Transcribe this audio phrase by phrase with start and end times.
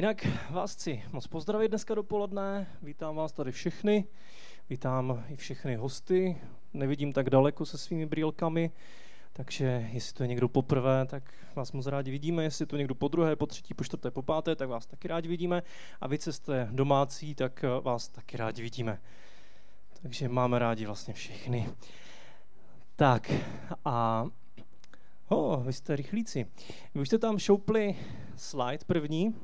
[0.00, 4.04] Jinak vás chci moc pozdravit dneska dopoledne, vítám vás tady všechny,
[4.70, 6.36] vítám i všechny hosty,
[6.74, 8.70] nevidím tak daleko se svými brýlkami,
[9.32, 12.94] takže jestli to je někdo poprvé, tak vás moc rádi vidíme, jestli to je někdo
[12.94, 15.62] po druhé, po třetí, po čtvrté, po páté, tak vás taky rádi vidíme
[16.00, 19.00] a vy, co jste domácí, tak vás taky rádi vidíme.
[20.02, 21.68] Takže máme rádi vlastně všechny.
[22.96, 23.32] Tak
[23.84, 24.26] a
[25.32, 26.46] Oh, vy jste rychlíci.
[26.94, 27.96] Vy už jste tam šoupli
[28.36, 29.34] slide první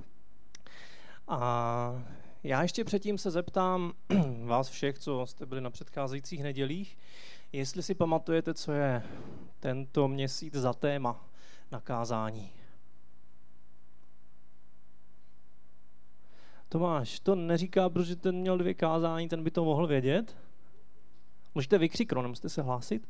[1.29, 2.03] a
[2.43, 3.93] já ještě předtím se zeptám
[4.45, 6.99] vás všech, co jste byli na předcházejících nedělích,
[7.53, 9.03] jestli si pamatujete, co je
[9.61, 11.29] tento měsíc za téma
[11.73, 12.53] na kázání.
[16.69, 20.37] Tomáš, to neříká, protože ten měl dvě kázání, ten by to mohl vědět.
[21.55, 23.09] Můžete vykřiknout, nemusíte se hlásit.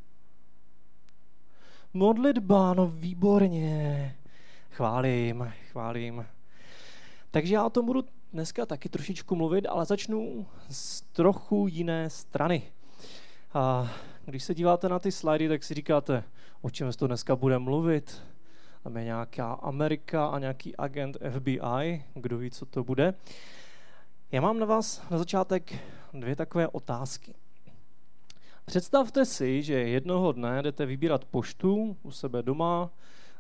[1.95, 4.17] Modlitba, no výborně.
[4.71, 6.27] Chválím, chválím.
[7.37, 12.63] Takže já o tom budu dneska taky trošičku mluvit, ale začnu z trochu jiné strany.
[13.55, 13.93] A
[14.25, 16.25] když se díváte na ty slajdy, tak si říkáte,
[16.63, 18.23] o čem se to dneska bude mluvit.
[18.83, 23.15] Tam je nějaká Amerika a nějaký agent FBI, kdo ví, co to bude.
[24.33, 25.75] Já mám na vás na začátek
[26.13, 27.35] dvě takové otázky.
[28.65, 32.91] Představte si, že jednoho dne jdete vybírat poštu u sebe doma,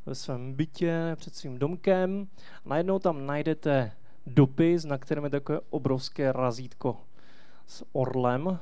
[0.07, 2.29] ve svém bytě, před svým domkem.
[2.65, 3.93] Najednou tam najdete
[4.27, 6.97] dopis, na kterém je takové obrovské razítko
[7.67, 8.59] s orlem.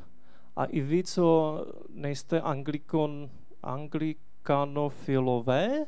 [0.57, 3.31] A i vy, co nejste anglikon,
[3.63, 5.87] anglikanofilové, eh,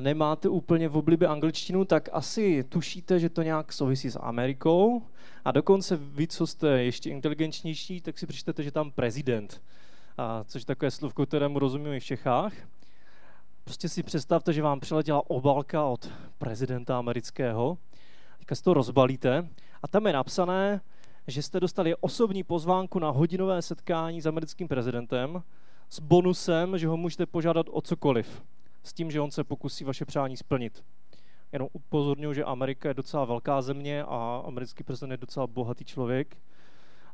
[0.00, 5.02] nemáte úplně v oblibě angličtinu, tak asi tušíte, že to nějak souvisí s Amerikou.
[5.44, 9.62] A dokonce vy, co jste ještě inteligentnější, tak si přečtete, že tam prezident,
[10.18, 12.52] a což je takové slovko, kterému rozumím i v Čechách.
[13.68, 17.78] Prostě si představte, že vám přiletěla obalka od prezidenta amerického,
[18.38, 19.48] teďka si to rozbalíte.
[19.82, 20.80] A tam je napsané,
[21.26, 25.42] že jste dostali osobní pozvánku na hodinové setkání s americkým prezidentem
[25.88, 28.42] s bonusem, že ho můžete požádat o cokoliv,
[28.82, 30.84] s tím, že on se pokusí vaše přání splnit.
[31.52, 36.36] Jenom upozorňuji, že Amerika je docela velká země a americký prezident je docela bohatý člověk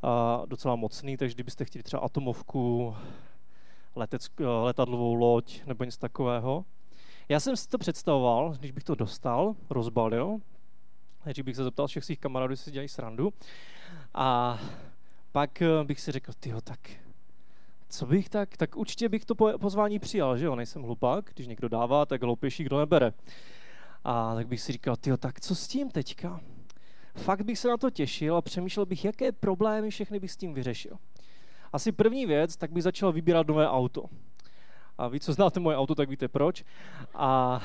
[0.03, 2.95] a docela mocný, takže kdybyste chtěli třeba atomovku,
[3.97, 4.28] letec,
[4.62, 6.65] letadlovou loď nebo něco takového.
[7.28, 10.38] Já jsem si to představoval, když bych to dostal, rozbalil,
[11.27, 13.33] než bych se zeptal všech svých kamarádů, jestli dělají srandu.
[14.15, 14.59] A
[15.33, 16.78] pak eh, bych si řekl, tyjo, tak
[17.88, 21.69] co bych tak, tak určitě bych to pozvání přijal, že jo, nejsem hlupák, když někdo
[21.69, 23.12] dává, tak hloupější, kdo nebere.
[24.04, 26.41] A tak bych si říkal, tyjo, tak co s tím teďka?
[27.15, 30.54] Fakt bych se na to těšil a přemýšlel bych, jaké problémy všechny bych s tím
[30.54, 30.99] vyřešil.
[31.75, 34.05] Asi první věc, tak bych začal vybírat nové auto.
[34.99, 36.65] A vy, co znáte moje auto, tak víte proč.
[37.15, 37.61] A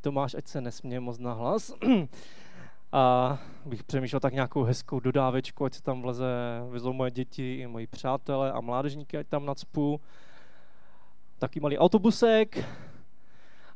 [0.00, 1.74] Tomáš, ať se nesměje moc na hlas.
[2.92, 6.24] A bych přemýšlel tak nějakou hezkou dodávečku, ať se tam vleze,
[6.68, 10.00] vezou moje děti i moji přátelé a mládežníky, ať tam nacpu.
[11.38, 12.58] Taký malý autobusek,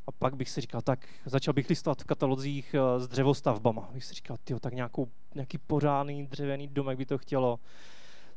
[0.07, 3.89] a pak bych si říkal, tak začal bych listovat v katalozích eh, s dřevostavbama.
[3.93, 7.59] Bych si říkal, tyjo, tak nějakou, nějaký pořádný dřevěný domek by to chtělo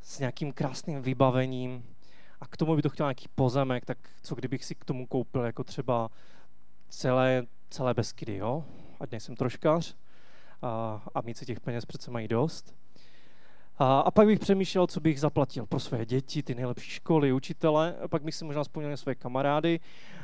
[0.06, 1.84] s nějakým krásným vybavením.
[2.40, 5.44] A k tomu by to chtěl nějaký pozemek, tak co kdybych si k tomu koupil
[5.44, 6.10] jako třeba
[6.88, 8.64] celé, celé Beskydy, jo?
[9.00, 9.96] Ať nejsem troškař
[10.62, 12.74] a, a mít si těch peněz přece mají dost.
[13.78, 17.96] A, a pak bych přemýšlel, co bych zaplatil pro své děti, ty nejlepší školy, učitele,
[17.96, 19.80] a pak bych si možná vzpomněl na své kamarády,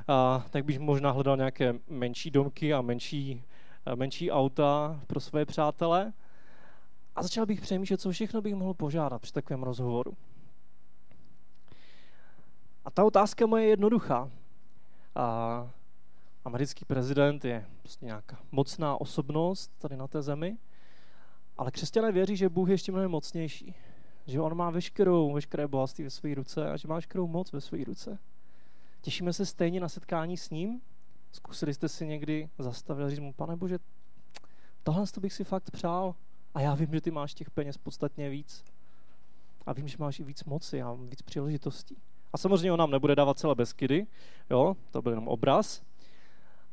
[0.09, 3.43] a, tak bych možná hledal nějaké menší domky a menší,
[3.94, 6.12] menší auta pro své přátele.
[7.16, 10.16] A začal bych přemýšlet, co všechno bych mohl požádat při takovém rozhovoru.
[12.84, 14.30] A ta otázka moje je jednoduchá.
[15.14, 15.70] A
[16.44, 20.58] americký prezident je prostě nějaká mocná osobnost tady na té zemi,
[21.58, 23.74] ale křesťané věří, že Bůh je ještě mnohem mocnější.
[24.26, 27.60] Že on má veškerou, veškeré bohatství ve své ruce a že má veškerou moc ve
[27.60, 28.18] své ruce.
[29.00, 30.80] Těšíme se stejně na setkání s ním?
[31.32, 33.78] Zkusili jste si někdy zastavit a říct mu, pane Bože,
[34.82, 36.14] tohle bych si fakt přál
[36.54, 38.64] a já vím, že ty máš těch peněz podstatně víc.
[39.66, 41.96] A vím, že máš i víc moci a víc příležitostí.
[42.32, 44.06] A samozřejmě on nám nebude dávat celé beskydy,
[44.50, 45.82] jo, to byl jenom obraz,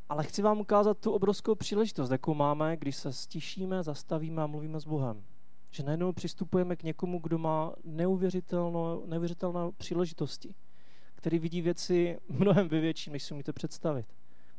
[0.10, 4.80] ale chci vám ukázat tu obrovskou příležitost, jakou máme, když se stišíme, zastavíme a mluvíme
[4.80, 5.24] s Bohem.
[5.72, 10.56] Že najednou přistupujeme k někomu, kdo má neuvěřitelnou, neuvěřitelné příležitosti,
[11.16, 14.06] který vidí věci mnohem větší, než si umíte představit.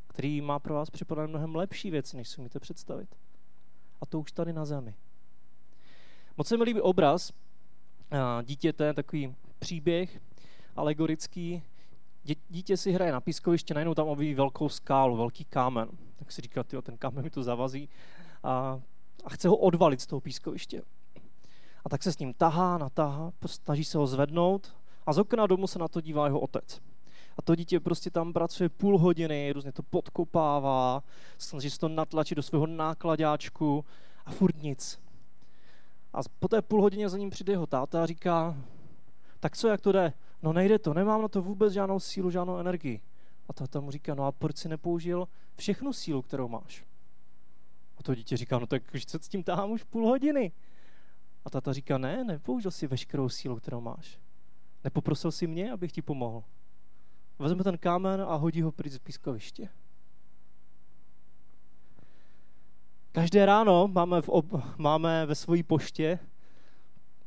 [0.07, 3.17] Který má pro vás připravené mnohem lepší věci, než si umíte představit.
[4.01, 4.95] A to už tady na zemi.
[6.41, 7.33] Moc se mi líbí obraz
[8.43, 10.21] dítěte, takový příběh
[10.77, 11.63] alegorický,
[12.49, 15.89] dítě si hraje na pískoviště, najednou tam objeví velkou skálu, velký kámen.
[16.17, 17.89] Tak si říká, ten kámen mi to zavazí.
[18.43, 18.81] a,
[19.25, 20.83] a chce ho odvalit z toho pískoviště.
[21.85, 24.77] A tak se s ním tahá, natáhá, snaží se ho zvednout
[25.07, 26.81] a z okna domu se na to dívá jeho otec.
[27.39, 31.03] A to dítě prostě tam pracuje půl hodiny, různě to podkopává,
[31.39, 33.85] snaží se to natlačit do svého nákladáčku
[34.27, 35.10] a furt nic.
[36.13, 38.57] A po té půl hodině za ním přijde jeho táta a říká,
[39.41, 40.13] tak co, jak to jde?
[40.43, 43.01] No nejde to, nemám na to vůbec žádnou sílu, žádnou energii.
[43.49, 46.85] A táta mu říká, no a proč si nepoužil všechnu sílu, kterou máš?
[47.99, 50.53] A to dítě říká, no tak už se s tím tahám už půl hodiny.
[51.45, 54.21] A tata říká, ne, nepoužil si veškerou sílu, kterou máš.
[54.85, 56.45] Nepoprosil si mě, abych ti pomohl.
[57.39, 59.69] Vezme ten kámen a hodí ho pryč z pískoviště.
[63.13, 64.47] Každé ráno máme, v ob,
[64.79, 66.19] máme ve své poště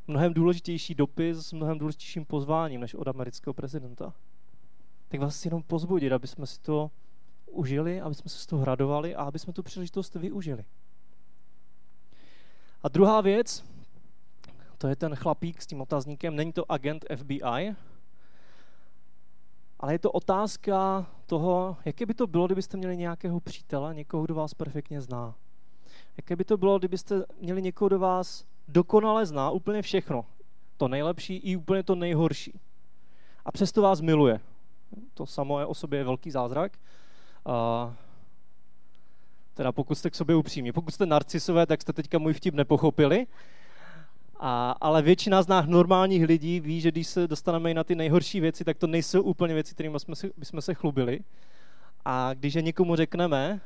[0.07, 4.13] mnohem důležitější dopis s mnohem důležitějším pozváním než od amerického prezidenta.
[5.07, 6.91] Tak vás jenom pozbudit, aby jsme si to
[7.45, 10.65] užili, aby jsme se z toho radovali a aby jsme tu příležitost využili.
[12.83, 13.65] A druhá věc,
[14.77, 17.75] to je ten chlapík s tím otazníkem, není to agent FBI,
[19.79, 24.35] ale je to otázka toho, jaké by to bylo, kdybyste měli nějakého přítele, někoho, kdo
[24.35, 25.35] vás perfektně zná.
[26.17, 30.25] Jaké by to bylo, kdybyste měli někoho, kdo vás dokonale zná úplně všechno.
[30.77, 32.59] To nejlepší i úplně to nejhorší.
[33.45, 34.39] A přesto vás miluje.
[35.13, 36.77] To samo je o sobě je velký zázrak.
[37.45, 37.93] A
[39.53, 40.71] teda pokud jste k sobě upřímní.
[40.71, 43.27] Pokud jste narcisové, tak jste teďka můj vtip nepochopili.
[44.39, 47.95] A, ale většina z nás normálních lidí ví, že když se dostaneme i na ty
[47.95, 51.19] nejhorší věci, tak to nejsou úplně věci, kterými jsme se, bychom se chlubili.
[52.05, 53.61] A když je někomu řekneme,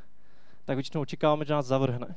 [0.66, 2.16] tak většinou očekáváme, že nás zavrhne.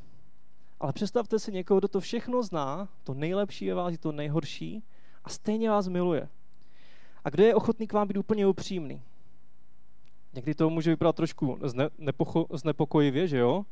[0.80, 4.82] Ale představte si někoho, kdo to všechno zná, to nejlepší je vás, to nejhorší
[5.24, 6.28] a stejně vás miluje.
[7.24, 9.02] A kdo je ochotný k vám být úplně upřímný?
[10.34, 13.64] Někdy to může vypadat trošku zne, nepocho, znepokojivě, že jo?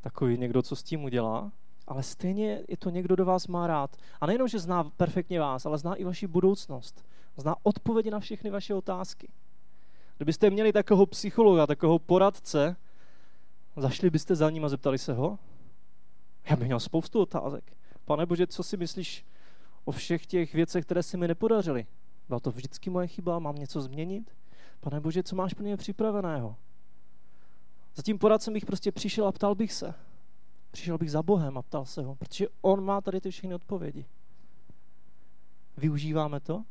[0.00, 1.52] Takový někdo, co s tím udělá.
[1.86, 3.96] Ale stejně je to někdo, kdo vás má rád.
[4.20, 7.04] A nejenom, že zná perfektně vás, ale zná i vaši budoucnost.
[7.36, 9.28] Zná odpovědi na všechny vaše otázky.
[10.16, 12.76] Kdybyste měli takového psychologa, takového poradce,
[13.76, 15.38] zašli byste za ním a zeptali se ho?
[16.50, 17.76] Já bych měl spoustu otázek.
[18.04, 19.26] Pane Bože, co si myslíš
[19.84, 21.86] o všech těch věcech, které se mi nepodařily?
[22.28, 23.38] Byla to vždycky moje chyba?
[23.38, 24.36] Mám něco změnit?
[24.80, 26.56] Pane Bože, co máš pro mě připraveného?
[27.94, 29.94] Za tím poradcem bych prostě přišel a ptal bych se.
[30.70, 34.06] Přišel bych za Bohem a ptal se ho, protože on má tady ty všechny odpovědi.
[35.76, 36.64] Využíváme to?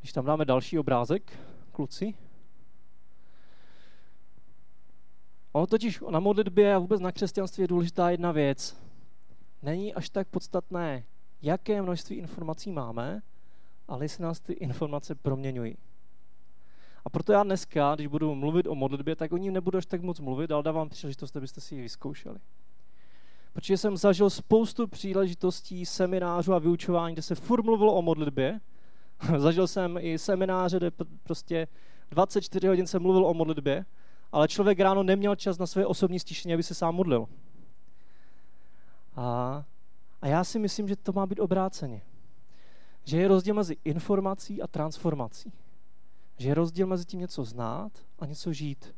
[0.00, 1.38] Když tam dáme další obrázek,
[1.72, 2.14] kluci.
[5.56, 8.76] Ono totiž na modlitbě a vůbec na křesťanství je důležitá jedna věc.
[9.62, 11.04] Není až tak podstatné,
[11.42, 13.22] jaké množství informací máme,
[13.88, 15.76] ale jestli nás ty informace proměňují.
[17.04, 20.02] A proto já dneska, když budu mluvit o modlitbě, tak o ní nebudu až tak
[20.02, 22.38] moc mluvit, ale dávám příležitost, abyste si ji vyzkoušeli.
[23.52, 28.60] Protože jsem zažil spoustu příležitostí, seminářů a vyučování, kde se furt mluvilo o modlitbě.
[29.38, 30.90] zažil jsem i semináře, kde
[31.22, 31.68] prostě
[32.10, 33.84] 24 hodin se mluvil o modlitbě,
[34.32, 37.26] ale člověk ráno neměl čas na své osobní stišení, aby se sám modlil.
[39.16, 39.64] A,
[40.22, 42.02] a já si myslím, že to má být obráceně.
[43.04, 45.52] Že je rozdíl mezi informací a transformací.
[46.38, 48.94] Že je rozdíl mezi tím něco znát a něco žít.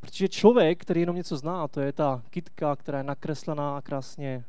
[0.00, 4.44] Protože člověk, který jenom něco zná, to je ta kitka, která je nakreslená a krásně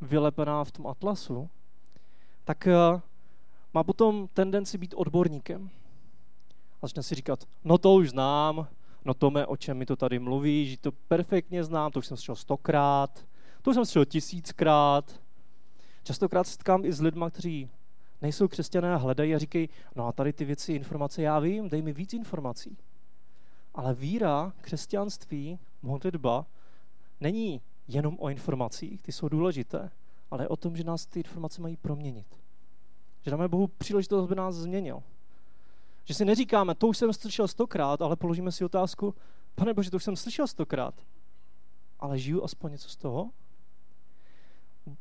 [0.00, 1.50] vylepená v tom atlasu,
[2.44, 3.00] tak eh,
[3.74, 5.70] má potom tendenci být odborníkem.
[6.82, 8.68] A začne si říkat, no to už znám,
[9.08, 12.16] no Tome, o čem mi to tady mluví, že to perfektně znám, to už jsem
[12.16, 13.26] slyšel stokrát,
[13.62, 15.20] to už jsem slyšel tisíckrát.
[16.04, 17.70] Častokrát se setkám i s lidmi, kteří
[18.22, 21.82] nejsou křesťané a hledají a říkají, no a tady ty věci, informace já vím, dej
[21.82, 22.78] mi víc informací.
[23.74, 26.46] Ale víra, křesťanství, modlitba
[27.20, 29.90] není jenom o informacích, ty jsou důležité,
[30.30, 32.26] ale o tom, že nás ty informace mají proměnit.
[33.24, 35.02] Že dáme Bohu příležitost, aby nás změnil.
[36.08, 39.14] Že si neříkáme, to už jsem slyšel stokrát, ale položíme si otázku,
[39.54, 40.94] pane Bože, to už jsem slyšel stokrát,
[42.00, 43.30] ale žiju aspoň něco z toho?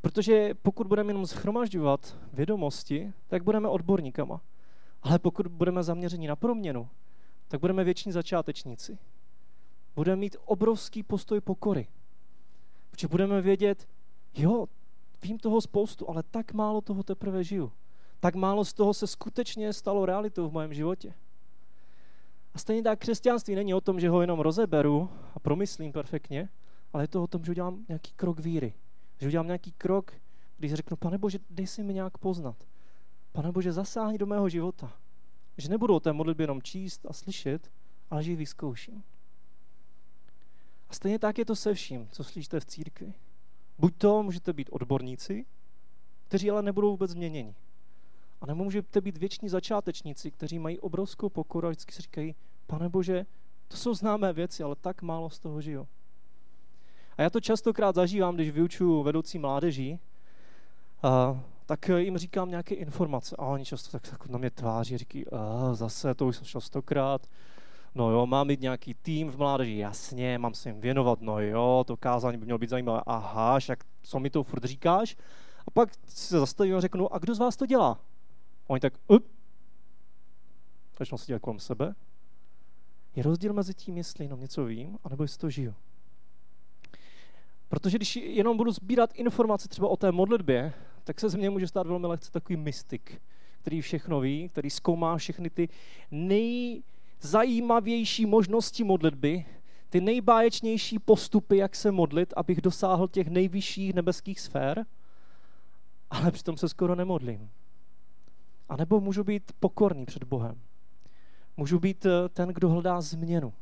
[0.01, 4.41] Protože pokud budeme jenom schromažďovat vědomosti, tak budeme odborníkama.
[5.03, 6.89] Ale pokud budeme zaměření na proměnu,
[7.47, 8.97] tak budeme věční začátečníci.
[9.95, 11.87] Budeme mít obrovský postoj pokory.
[12.91, 13.87] Protože budeme vědět,
[14.33, 14.67] jo,
[15.23, 17.71] vím toho spoustu, ale tak málo toho teprve žiju.
[18.19, 21.13] Tak málo z toho se skutečně stalo realitou v mém životě.
[22.53, 26.49] A stejně tak křesťanství není o tom, že ho jenom rozeberu a promyslím perfektně,
[26.93, 28.73] ale je to o tom, že udělám nějaký krok víry.
[29.19, 30.13] Že udělám nějaký krok,
[30.57, 32.55] když řeknu, pane Bože, dej si mi nějak poznat.
[33.31, 34.93] Pane Bože, zasáhni do mého života.
[35.57, 37.71] Že nebudu o té modlitbě jenom číst a slyšet,
[38.09, 39.03] ale že ji vyzkouším.
[40.89, 43.13] A stejně tak je to se vším, co slyšíte v církvi.
[43.79, 45.45] Buď to můžete být odborníci,
[46.27, 47.55] kteří ale nebudou vůbec změněni.
[48.41, 52.35] A nebo můžete být věční začátečníci, kteří mají obrovskou pokoru a vždycky si říkají,
[52.67, 53.25] pane Bože,
[53.67, 55.87] to jsou známé věci, ale tak málo z toho žiju.
[57.17, 59.99] A já to častokrát zažívám, když vyučuju vedoucí mládeží,
[61.03, 65.25] a, tak jim říkám nějaké informace a oni často tak, tak na mě tváří, říkají,
[65.73, 67.27] zase to už jsem šel stokrát,
[67.95, 71.83] no jo, mám mít nějaký tým v mládeži, jasně, mám se jim věnovat, no jo,
[71.87, 75.17] to kázání by mělo být zajímavé, aha, však co mi to furt říkáš?
[75.67, 77.99] A pak se zastavím a řeknu, a kdo z vás to dělá?
[78.67, 79.25] Oni tak, up,
[80.99, 81.95] začnou se dělat kolem sebe.
[83.15, 85.75] Je rozdíl mezi tím, jestli jenom něco vím, anebo jestli to žiju.
[87.69, 91.67] Protože když jenom budu sbírat informace třeba o té modlitbě, tak se z mě může
[91.67, 93.21] stát velmi lehce takový mystik,
[93.61, 95.69] který všechno ví, který zkoumá všechny ty
[96.11, 99.45] nejzajímavější možnosti modlitby,
[99.89, 104.85] ty nejbáječnější postupy, jak se modlit, abych dosáhl těch nejvyšších nebeských sfér,
[106.09, 107.49] ale přitom se skoro nemodlím.
[108.69, 110.61] A nebo můžu být pokorný před Bohem.
[111.57, 113.53] Můžu být eh, ten, kdo hledá změnu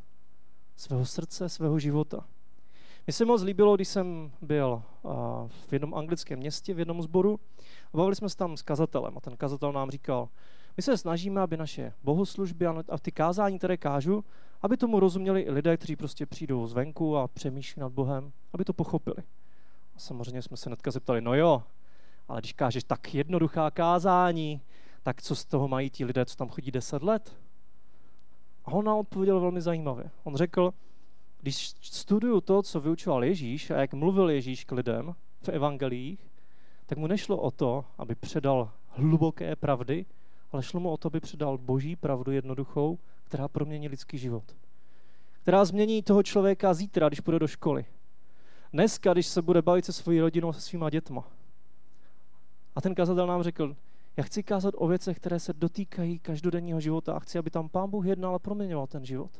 [0.75, 2.25] svého srdce, svého života.
[3.07, 4.83] Mně se moc líbilo, když jsem byl
[5.49, 7.39] v jednom anglickém městě, v jednom sboru,
[7.93, 10.29] a bavili jsme se tam s kazatelem a ten kazatel nám říkal,
[10.77, 14.25] my se snažíme, aby naše bohoslužby a ty kázání, které kážu,
[14.61, 18.73] aby tomu rozuměli i lidé, kteří prostě přijdou zvenku a přemýšlí nad Bohem, aby to
[18.73, 19.23] pochopili.
[19.95, 21.63] A samozřejmě jsme se netka zeptali, no jo,
[22.27, 24.61] ale když kážeš tak jednoduchá kázání,
[25.05, 27.37] tak co z toho mají ti lidé, co tam chodí deset let?
[28.65, 30.11] A on nám odpověděl velmi zajímavě.
[30.23, 30.73] On řekl,
[31.41, 36.31] když studuju to, co vyučoval Ježíš a jak mluvil Ježíš k lidem v evangelích,
[36.85, 40.05] tak mu nešlo o to, aby předal hluboké pravdy,
[40.51, 44.55] ale šlo mu o to, aby předal boží pravdu jednoduchou, která promění lidský život.
[45.41, 47.85] Která změní toho člověka zítra, když půjde do školy.
[48.73, 51.27] Dneska, když se bude bavit se svojí rodinou, se svýma dětma.
[52.75, 53.75] A ten kazatel nám řekl,
[54.17, 57.89] já chci kázat o věcech, které se dotýkají každodenního života a chci, aby tam Pán
[57.89, 59.31] Bůh jednal a proměňoval ten život.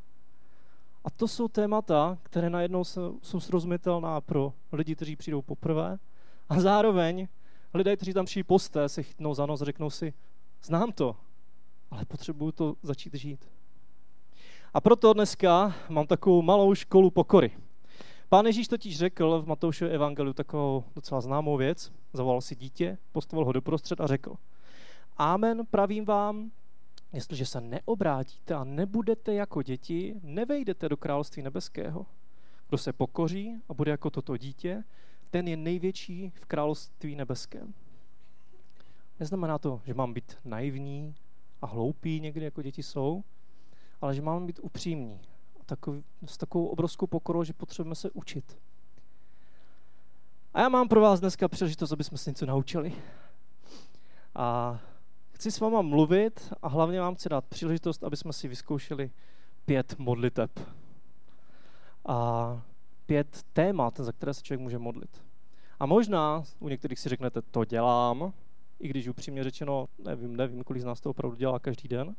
[1.03, 5.97] A to jsou témata, které najednou jsou srozumitelná pro lidi, kteří přijdou poprvé
[6.49, 7.27] a zároveň
[7.73, 10.13] lidé, kteří tam přijdou posté, se chytnou za nos a řeknou si,
[10.63, 11.15] znám to,
[11.91, 13.49] ale potřebuju to začít žít.
[14.73, 17.51] A proto dneska mám takovou malou školu pokory.
[18.29, 21.91] Pán Ježíš totiž řekl v Matoušově evangeliu takovou docela známou věc.
[22.13, 24.35] Zavolal si dítě, postavil ho doprostřed a řekl,
[25.17, 26.51] Amen, pravím vám,
[27.15, 32.05] Jestliže se neobrátíte a nebudete jako děti, nevejdete do království nebeského.
[32.69, 34.83] Kdo se pokoří a bude jako toto dítě,
[35.31, 37.73] ten je největší v království nebeském.
[39.19, 41.15] Neznamená to, že mám být naivní
[41.61, 43.23] a hloupý někdy, jako děti jsou,
[44.01, 45.19] ale že mám být upřímní
[45.61, 48.57] a takový, s takovou obrovskou pokorou, že potřebujeme se učit.
[50.53, 52.93] A já mám pro vás dneska příležitost, aby jsme se něco naučili.
[54.35, 54.79] A
[55.35, 59.11] Chci s váma mluvit a hlavně vám chci dát příležitost, aby jsme si vyzkoušeli
[59.65, 60.59] pět modliteb.
[62.05, 62.61] A
[63.05, 65.23] pět témat, za které se člověk může modlit.
[65.79, 68.33] A možná u některých si řeknete, to dělám,
[68.79, 72.15] i když upřímně řečeno, nevím, nevím, kolik z nás to opravdu dělá každý den.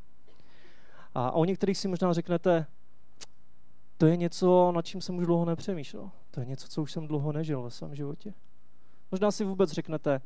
[1.15, 2.67] A, u některých si možná řeknete,
[3.99, 6.11] to je něco, nad čím jsem už dlouho nepřemýšlel.
[6.31, 8.35] To je něco, co už jsem dlouho nežil ve svém životě.
[9.11, 10.21] Možná si vůbec řeknete,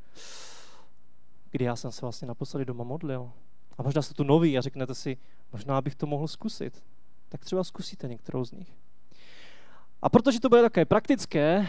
[1.50, 3.32] kdy já jsem se vlastně naposledy doma modlil.
[3.78, 5.16] A možná jste tu nový a řeknete si,
[5.52, 6.84] možná bych to mohl zkusit.
[7.28, 8.72] Tak třeba zkusíte některou z nich.
[10.02, 11.68] A protože to bude také praktické,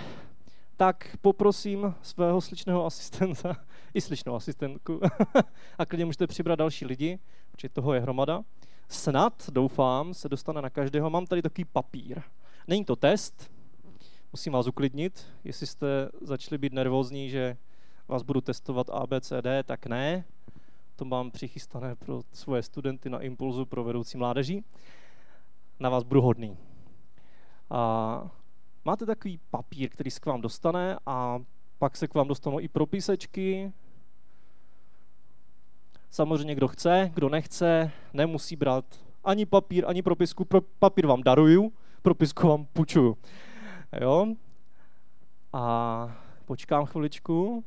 [0.77, 3.57] tak poprosím svého sličného asistenta
[3.93, 5.01] i sličnou asistentku
[5.77, 7.19] a klidně můžete přibrat další lidi,
[7.51, 8.41] protože toho je hromada.
[8.87, 11.09] Snad, doufám, se dostane na každého.
[11.09, 12.21] Mám tady takový papír.
[12.67, 13.51] Není to test,
[14.31, 15.87] musím vás uklidnit, jestli jste
[16.21, 17.57] začali být nervózní, že
[18.11, 20.25] vás budu testovat ABCD, tak ne.
[20.95, 24.63] To mám přichystané pro svoje studenty na Impulzu pro vedoucí mládeží.
[25.79, 26.57] Na vás budu hodný.
[27.69, 28.31] A
[28.85, 31.39] máte takový papír, který se k vám dostane a
[31.79, 33.73] pak se k vám dostanou i propisečky.
[36.09, 38.85] Samozřejmě, kdo chce, kdo nechce, nemusí brát
[39.23, 40.45] ani papír, ani propisku.
[40.45, 43.17] Pro, papír vám daruju, propisku vám půjčuju.
[44.01, 44.27] Jo?
[45.53, 47.63] A počkám chviličku.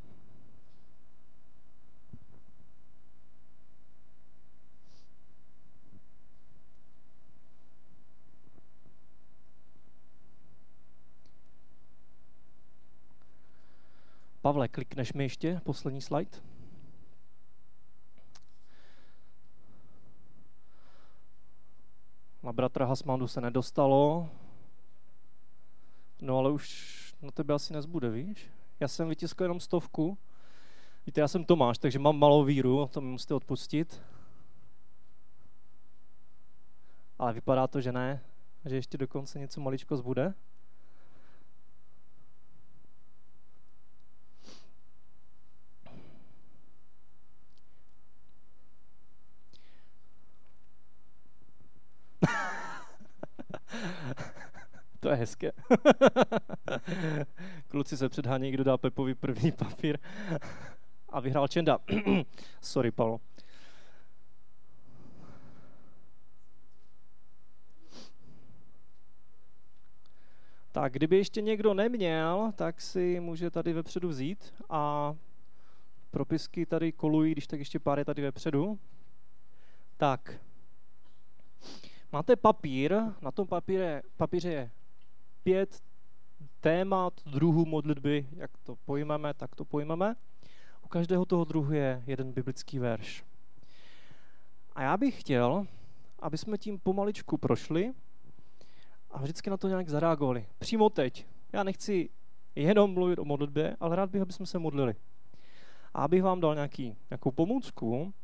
[14.44, 16.38] Pavle, klikneš mi ještě poslední slide?
[22.52, 24.30] bratra Hasmandu se nedostalo,
[26.20, 28.50] no ale už na tebe asi nezbude, víš?
[28.80, 30.18] Já jsem vytiskl jenom stovku.
[31.06, 34.02] Víte, já jsem Tomáš, takže mám malou víru, to mi musíte odpustit.
[37.18, 38.24] Ale vypadá to, že ne,
[38.64, 40.34] že ještě dokonce něco maličko zbude.
[55.03, 55.52] to je hezké.
[57.68, 59.98] Kluci se předhání, kdo dá Pepovi první papír.
[61.08, 61.78] A vyhrál Čenda.
[62.60, 63.20] Sorry, Paolo.
[70.72, 75.14] Tak kdyby ještě někdo neměl, tak si může tady vepředu vzít a
[76.10, 78.78] propisky tady kolují, když tak ještě pár je tady vepředu.
[79.96, 80.40] Tak,
[82.12, 84.70] máte papír, na tom papíře, papíře je
[85.44, 85.82] pět
[86.60, 90.14] témat druhu modlitby, jak to pojmeme, tak to pojmeme.
[90.82, 93.24] U každého toho druhu je jeden biblický verš.
[94.72, 95.66] A já bych chtěl,
[96.18, 97.92] aby jsme tím pomaličku prošli
[99.10, 100.46] a vždycky na to nějak zareagovali.
[100.58, 101.26] Přímo teď.
[101.52, 102.10] Já nechci
[102.54, 104.94] jenom mluvit o modlitbě, ale rád bych, aby jsme se modlili.
[105.94, 108.14] A abych vám dal nějaký, nějakou pomůcku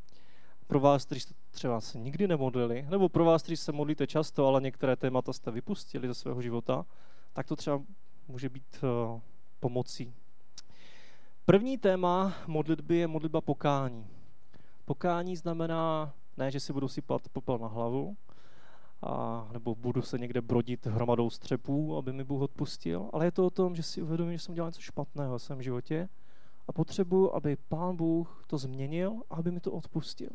[0.67, 4.47] pro vás, kteří jste třeba se nikdy nemodlili, nebo pro vás, kteří se modlíte často,
[4.47, 6.85] ale některé témata jste vypustili ze svého života,
[7.33, 7.81] tak to třeba
[8.27, 9.21] může být uh,
[9.59, 10.13] pomocí.
[11.45, 14.07] První téma modlitby je modlitba pokání.
[14.85, 18.17] Pokání znamená ne, že si budu sypat popel na hlavu,
[19.01, 23.45] a, nebo budu se někde brodit hromadou střepů, aby mi Bůh odpustil, ale je to
[23.45, 26.09] o tom, že si uvědomím, že jsem dělal něco špatného v svém životě
[26.67, 30.29] a potřebuji, aby Pán Bůh to změnil a aby mi to odpustil.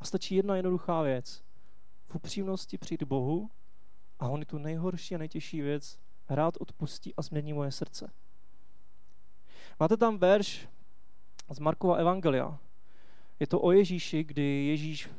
[0.00, 1.44] A stačí jedna jednoduchá věc.
[2.08, 3.50] V upřímnosti přijít Bohu
[4.18, 5.98] a on je tu nejhorší a nejtěžší věc
[6.28, 8.12] rád odpustí a změní moje srdce.
[9.80, 10.68] Máte tam verš
[11.50, 12.58] z Markova Evangelia.
[13.40, 15.12] Je to o Ježíši, kdy Ježíš uh,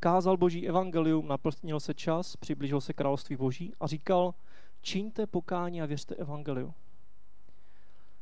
[0.00, 4.34] kázal Boží evangelium, naplnil se čas, přiblížil se království Boží a říkal,
[4.82, 6.74] čiňte pokání a věřte evangeliu.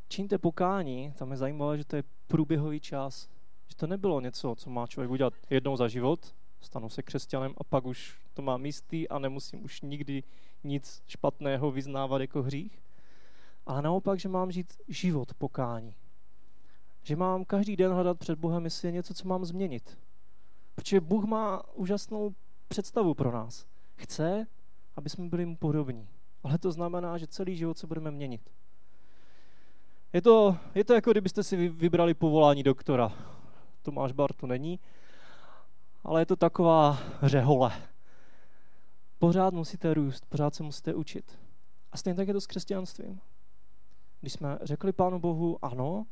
[0.09, 3.28] Čiňte pokání, tam je zajímavé, že to je průběhový čas,
[3.68, 7.64] že to nebylo něco, co má člověk udělat jednou za život, stanu se křesťanem a
[7.64, 10.22] pak už to mám jistý a nemusím už nikdy
[10.64, 12.83] nic špatného vyznávat jako hřích,
[13.66, 15.94] ale naopak, že mám žít život pokání.
[17.03, 19.99] Že mám každý den hledat před Bohem, jestli je něco, co mám změnit.
[20.75, 22.35] Protože Bůh má úžasnou
[22.68, 23.66] představu pro nás.
[23.96, 24.46] Chce,
[24.96, 26.09] aby jsme byli mu podobní.
[26.42, 28.51] Ale to znamená, že celý život se budeme měnit.
[30.12, 33.12] Je to, je to jako kdybyste si vybrali povolání doktora.
[33.83, 34.81] Tomáš Bar to není,
[36.05, 37.89] ale je to taková řehole.
[39.20, 41.38] Pořád musíte růst, pořád se musíte učit.
[41.92, 43.20] A stejně tak je to s křesťanstvím.
[44.20, 46.06] Když jsme řekli Pánu Bohu ano,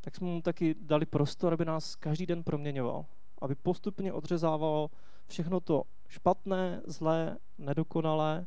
[0.00, 3.06] tak jsme mu taky dali prostor, aby nás každý den proměňoval.
[3.38, 4.90] Aby postupně odřezával
[5.26, 8.46] všechno to špatné, zlé, nedokonalé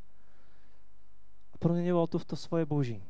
[1.54, 3.04] a proměňoval to v to svoje boží.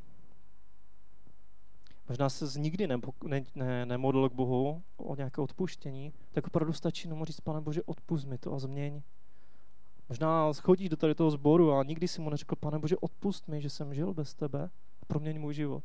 [2.10, 7.08] Možná se nikdy ne, ne, ne, nemodlil k Bohu o nějaké odpuštění, tak opravdu stačí
[7.08, 9.02] jenom říct, pane Bože, odpust mi to a změň.
[10.10, 13.62] Možná chodíš do tady toho sboru a nikdy si mu neřekl, pane Bože, odpust mi,
[13.62, 14.70] že jsem žil bez tebe
[15.02, 15.84] a proměň můj život.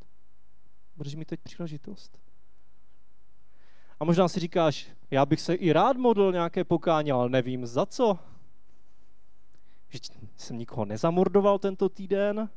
[0.96, 2.18] Budeš mi teď příležitost.
[4.00, 7.86] A možná si říkáš, já bych se i rád modlil nějaké pokání, ale nevím za
[7.86, 8.18] co.
[9.88, 9.98] Že
[10.36, 12.48] jsem nikoho nezamordoval tento týden,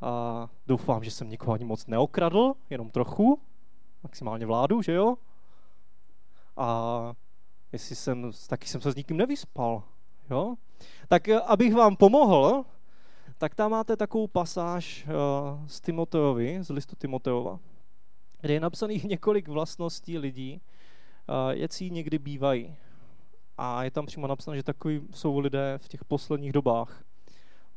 [0.00, 3.40] a doufám, že jsem nikoho ani moc neokradl, jenom trochu,
[4.02, 5.16] maximálně vládu, že jo?
[6.56, 7.12] A
[7.72, 9.82] jestli jsem, taky jsem se s nikým nevyspal,
[10.30, 10.54] jo?
[11.08, 12.64] Tak eh, abych vám pomohl,
[13.38, 17.58] tak tam máte takovou pasáž uh, z Timoteovi, z listu Timoteova,
[18.40, 20.60] kde je napsaných několik vlastností lidí,
[21.28, 22.76] uh, jací někdy bývají.
[23.58, 27.04] A je tam přímo napsané, že takový jsou lidé v těch posledních dobách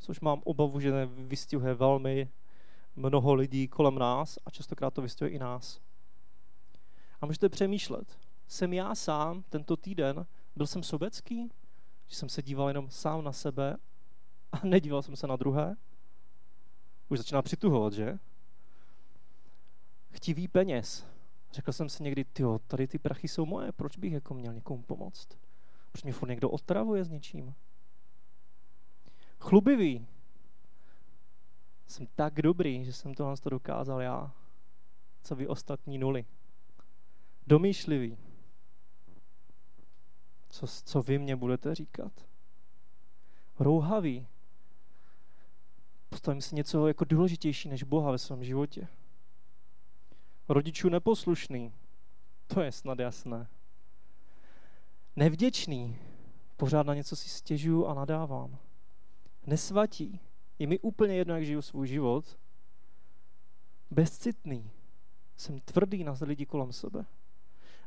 [0.04, 2.30] což mám obavu, že vystihuje velmi
[2.96, 5.82] mnoho lidí kolem nás a častokrát to vystihuje i nás.
[7.22, 11.50] A můžete přemýšlet, jsem já sám tento týden, byl jsem sobecký,
[12.08, 13.78] že jsem se díval jenom sám na sebe
[14.52, 15.76] a nedíval jsem se na druhé?
[17.10, 18.20] Už začíná přituhovat, že?
[20.12, 21.08] Chtivý peněz.
[21.52, 24.84] Řekl jsem si někdy, tyjo, tady ty prachy jsou moje, proč bych jako měl někomu
[24.84, 25.28] pomoct?
[25.92, 27.54] Proč mě furt někdo otravuje s něčím?
[29.40, 30.08] Chlubivý.
[31.88, 34.32] Jsem tak dobrý, že jsem tohle to dokázal já.
[35.24, 36.26] Co vy ostatní nuly.
[37.48, 38.18] Domýšlivý.
[40.54, 42.12] Co, co vy mě budete říkat?
[43.60, 44.28] rouhavý.
[46.10, 48.88] Postavím si něco jako důležitější než Boha ve svém životě.
[50.50, 51.74] Rodičů neposlušný.
[52.48, 53.48] To je snad jasné.
[55.16, 55.98] Nevděčný.
[56.58, 58.58] Pořád na něco si stěžuju a nadávám.
[59.46, 60.20] Nesvatí.
[60.60, 62.40] Je mi úplně jedno, jak žiju svůj život.
[63.92, 64.72] Bezcitný.
[65.38, 67.06] Jsem tvrdý na lidi kolem sebe.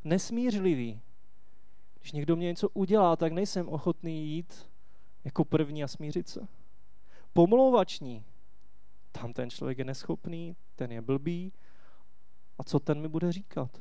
[0.05, 1.01] Nesmířlivý.
[2.07, 4.69] Když někdo mě něco udělá, tak nejsem ochotný jít
[5.25, 6.49] jako první a smířit se.
[7.33, 8.25] Pomlouvační.
[9.13, 11.53] Tam ten člověk je neschopný, ten je blbý.
[12.59, 13.81] A co ten mi bude říkat?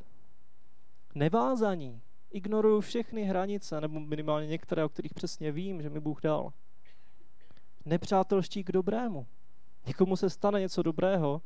[1.15, 2.01] Nevázaní.
[2.31, 6.53] Ignoruju všechny hranice, nebo minimálně některé, o kterých přesně vím, že mi Bůh dal.
[7.85, 9.27] Nepřátelští k dobrému.
[9.87, 11.41] Někomu se stane něco dobrého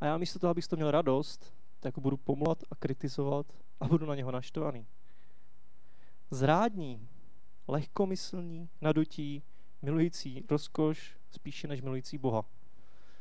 [0.00, 3.46] a já místo toho, abych to měl radost, tak budu pomlat a kritizovat
[3.80, 4.86] a budu na něho naštvaný.
[6.30, 7.08] Zrádní,
[7.68, 9.42] lehkomyslní, nadutí,
[9.82, 12.44] milující rozkoš spíše než milující Boha.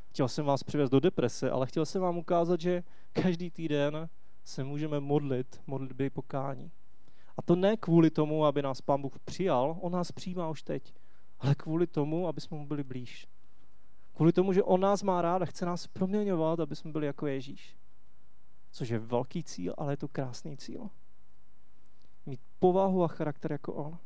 [0.09, 4.09] Chtěl jsem vás přivést do deprese, ale chtěl jsem vám ukázat, že každý týden
[4.43, 6.71] se můžeme modlit modlitby pokání.
[7.37, 10.93] A to ne kvůli tomu, aby nás Pán Bůh přijal, on nás přijímá už teď,
[11.39, 13.27] ale kvůli tomu, aby jsme mu byli blíž.
[14.13, 17.27] Kvůli tomu, že on nás má rád a chce nás proměňovat, aby jsme byli jako
[17.27, 17.77] Ježíš.
[18.71, 20.89] Což je velký cíl, ale je to krásný cíl.
[22.25, 23.97] Mít povahu a charakter jako on.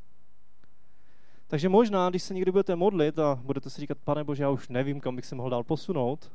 [1.47, 4.69] Takže možná, když se někdy budete modlit a budete si říkat, pane Bože, já už
[4.69, 6.31] nevím, kam bych se mohl dál posunout,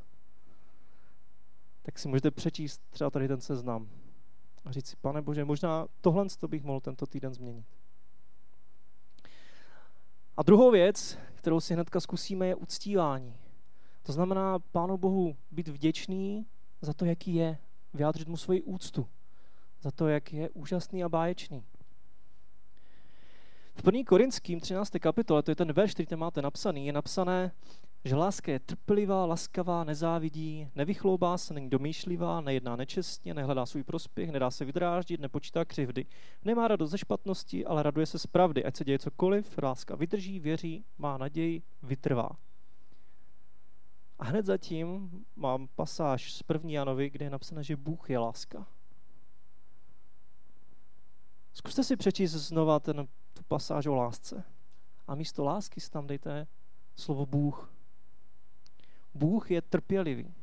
[1.83, 3.89] tak si můžete přečíst třeba tady ten seznam
[4.65, 7.67] a říct si, pane Bože, možná tohle to bych mohl tento týden změnit.
[10.37, 13.37] A druhou věc, kterou si hnedka zkusíme, je uctívání.
[14.03, 16.47] To znamená Pánu Bohu být vděčný
[16.81, 17.59] za to, jaký je,
[17.95, 19.09] vyjádřit mu svoji úctu,
[19.81, 21.65] za to, jak je úžasný a báječný.
[23.75, 24.05] V 1.
[24.07, 24.91] Korinským 13.
[25.01, 27.53] kapitole, to je ten verš, který tam máte napsaný, je napsané,
[28.05, 34.31] že láska je trpělivá, laskavá, nezávidí, nevychloubá se, není domýšlivá, nejedná nečestně, nehledá svůj prospěch,
[34.31, 36.07] nedá se vydráždit, nepočítá křivdy.
[36.45, 38.65] Nemá radost ze špatnosti, ale raduje se z pravdy.
[38.65, 42.31] Ať se děje cokoliv, láska vydrží, věří, má naději, vytrvá.
[44.19, 48.67] A hned zatím mám pasáž z první Janovi, kde je napsané, že Bůh je láska.
[51.53, 54.45] Zkuste si přečíst znova ten, tu pasáž o lásce.
[55.07, 56.47] A místo lásky si tam dejte
[56.97, 57.73] slovo Bůh.
[59.15, 60.35] Bůh je trpělivý.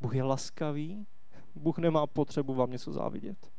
[0.00, 1.06] Bůh je laskavý.
[1.54, 3.52] Bůh nemá potřebu vám něco závidět.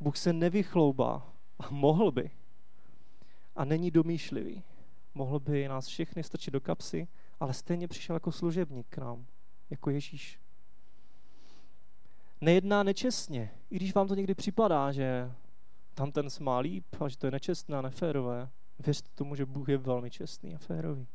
[0.00, 2.30] Bůh se nevychloubá a mohl by.
[3.56, 4.62] A není domýšlivý.
[5.14, 7.08] Mohl by nás všechny strčit do kapsy,
[7.40, 9.26] ale stejně přišel jako služebník k nám,
[9.70, 10.40] jako Ježíš.
[12.40, 15.32] Nejedná nečestně, i když vám to někdy připadá, že
[15.94, 18.48] tam ten smá líp a že to je nečestné a neférové,
[18.86, 21.06] věřte tomu, že Bůh je velmi čestný a férový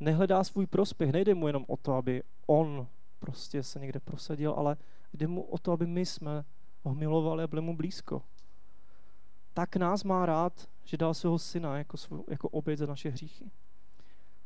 [0.00, 1.12] nehledá svůj prospěch.
[1.12, 2.86] Nejde mu jenom o to, aby on
[3.18, 4.76] prostě se někde prosadil, ale
[5.12, 6.44] jde mu o to, aby my jsme
[6.82, 8.22] ho milovali a byli mu blízko.
[9.54, 13.50] Tak nás má rád, že dal svého syna jako, svou, jako oběť za naše hříchy.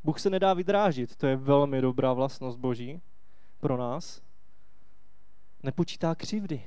[0.04, 3.02] Bůh se nedá vydrážit, to je velmi dobrá vlastnost Boží
[3.58, 4.22] pro nás.
[5.62, 6.64] Nepočítá křivdy.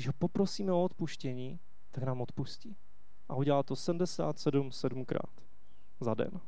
[0.00, 1.60] Když ho poprosíme o odpuštění,
[1.90, 2.76] tak nám odpustí.
[3.28, 5.30] A udělá to 77 sedmkrát
[6.00, 6.40] za den.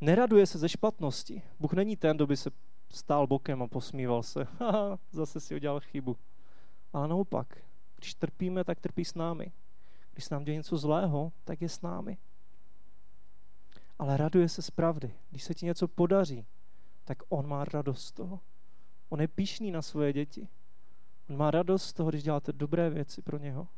[0.00, 1.42] Neraduje se ze špatnosti.
[1.60, 2.50] Bůh není ten, kdo by se
[2.90, 4.44] stál bokem a posmíval se.
[4.58, 6.16] Haha, zase si udělal chybu.
[6.92, 7.58] Ale naopak,
[7.96, 9.52] když trpíme, tak trpí s námi.
[10.12, 12.18] Když se nám děje něco zlého, tak je s námi.
[13.98, 15.14] Ale raduje se z pravdy.
[15.30, 16.46] Když se ti něco podaří,
[17.04, 18.40] tak on má radost z toho.
[19.08, 20.48] On je pišný na svoje děti.
[21.28, 23.68] On má radost z toho, když děláte dobré věci pro něho.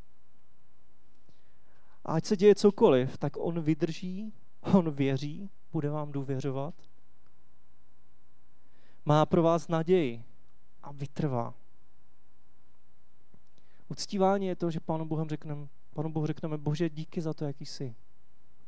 [2.04, 4.32] A ať se děje cokoliv, tak on vydrží,
[4.74, 6.74] on věří bude vám důvěřovat,
[9.04, 10.24] má pro vás naději
[10.82, 11.54] a vytrvá.
[13.88, 17.66] Uctívání je to, že Pánu Bohem řekneme, Pánu Bohu řekneme, Bože, díky za to, jaký
[17.66, 17.94] jsi.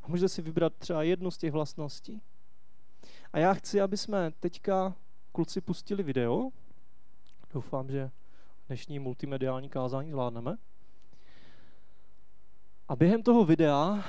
[0.03, 2.23] A můžete si vybrat třeba jednu z těch vlastností.
[3.33, 4.97] A já chci, aby jsme teďka
[5.33, 6.51] kluci pustili video.
[7.53, 8.11] Doufám, že
[8.71, 10.57] dnešní multimediální kázání zvládneme.
[12.89, 14.05] A během toho videa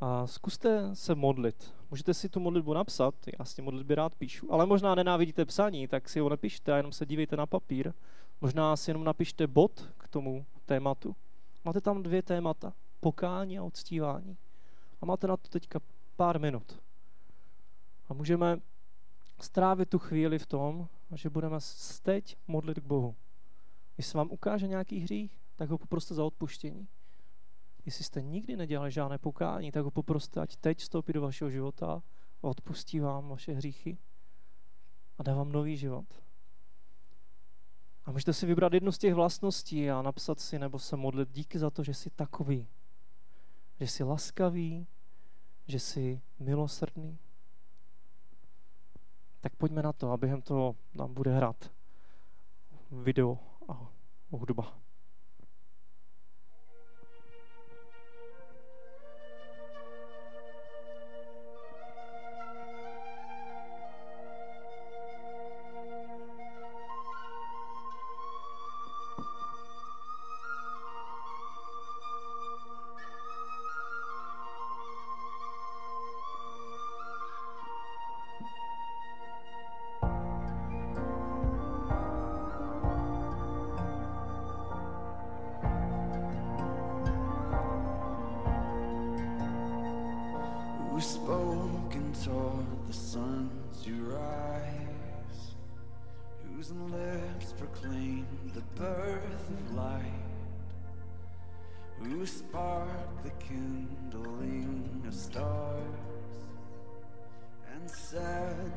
[0.00, 1.74] a zkuste se modlit.
[1.90, 5.88] Můžete si tu modlitbu napsat, já s tím modlitby rád píšu, ale možná nenávidíte psaní,
[5.88, 7.92] tak si ho napište a jenom se dívejte na papír.
[8.40, 11.16] Možná si jenom napište bod k tomu tématu.
[11.64, 14.36] Máte tam dvě témata, pokání a uctívání.
[15.00, 15.80] A máte na to teďka
[16.16, 16.80] pár minut.
[18.08, 18.58] A můžeme
[19.40, 21.58] strávit tu chvíli v tom, že budeme
[22.02, 23.16] teď modlit k Bohu.
[24.00, 26.88] Se vám ukáže nějaký hřích, tak ho poproste za odpuštění.
[27.84, 32.02] jestli jste nikdy nedělali žádné pokání, tak ho poproste, ať teď vstoupí do vašeho života
[32.42, 33.98] a odpustí vám vaše hříchy
[35.18, 36.06] a dá vám nový život.
[38.04, 41.58] A můžete si vybrat jednu z těch vlastností a napsat si nebo se modlit díky
[41.58, 42.68] za to, že jsi takový.
[43.80, 44.86] Že jsi laskavý,
[45.66, 47.18] že jsi milosrdný.
[49.46, 51.70] Tak pojďme na to a během toho nám bude hrát
[52.90, 53.92] video a
[54.30, 54.85] hudba.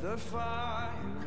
[0.02, 1.19] the fire.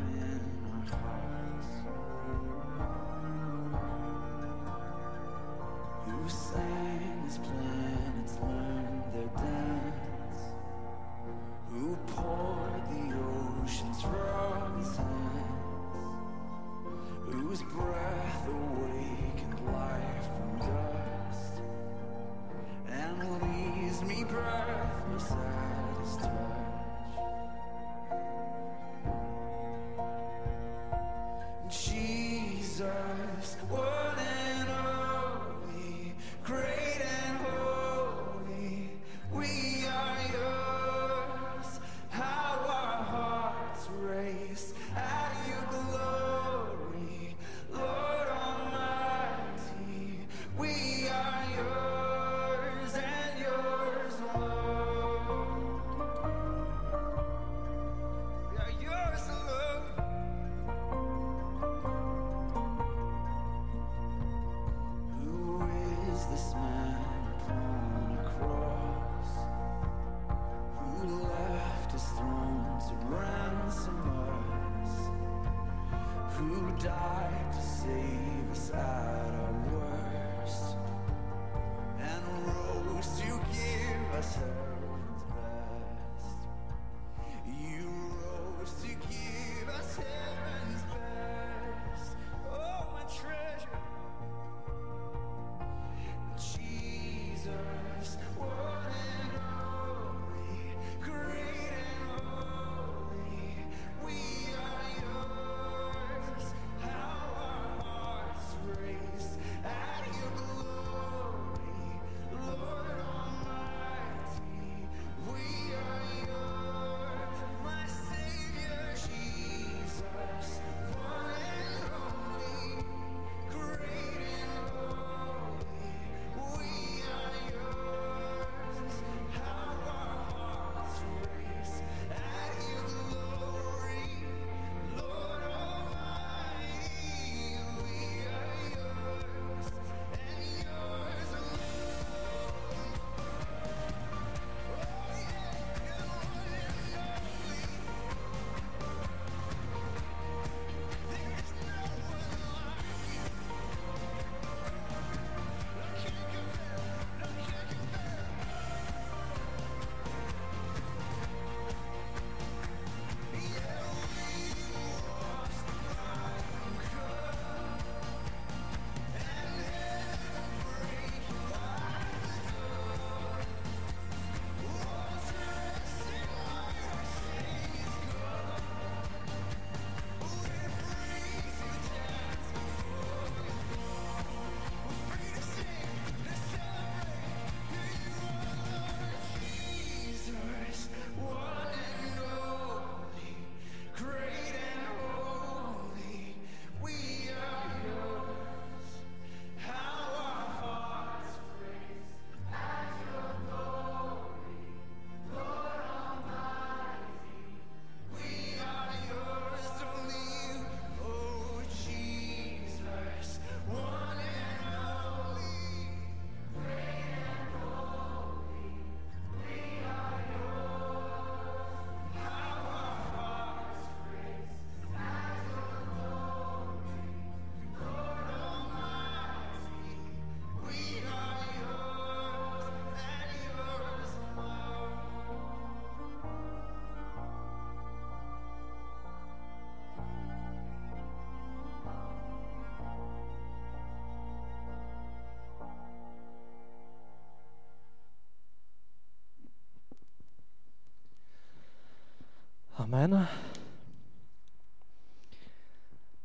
[252.93, 253.29] Amen.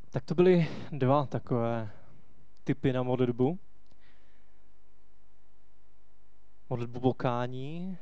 [0.10, 1.92] Tak to byly dva takové
[2.64, 3.60] typy na modlitbu.
[6.70, 7.98] Modlitbu bokání,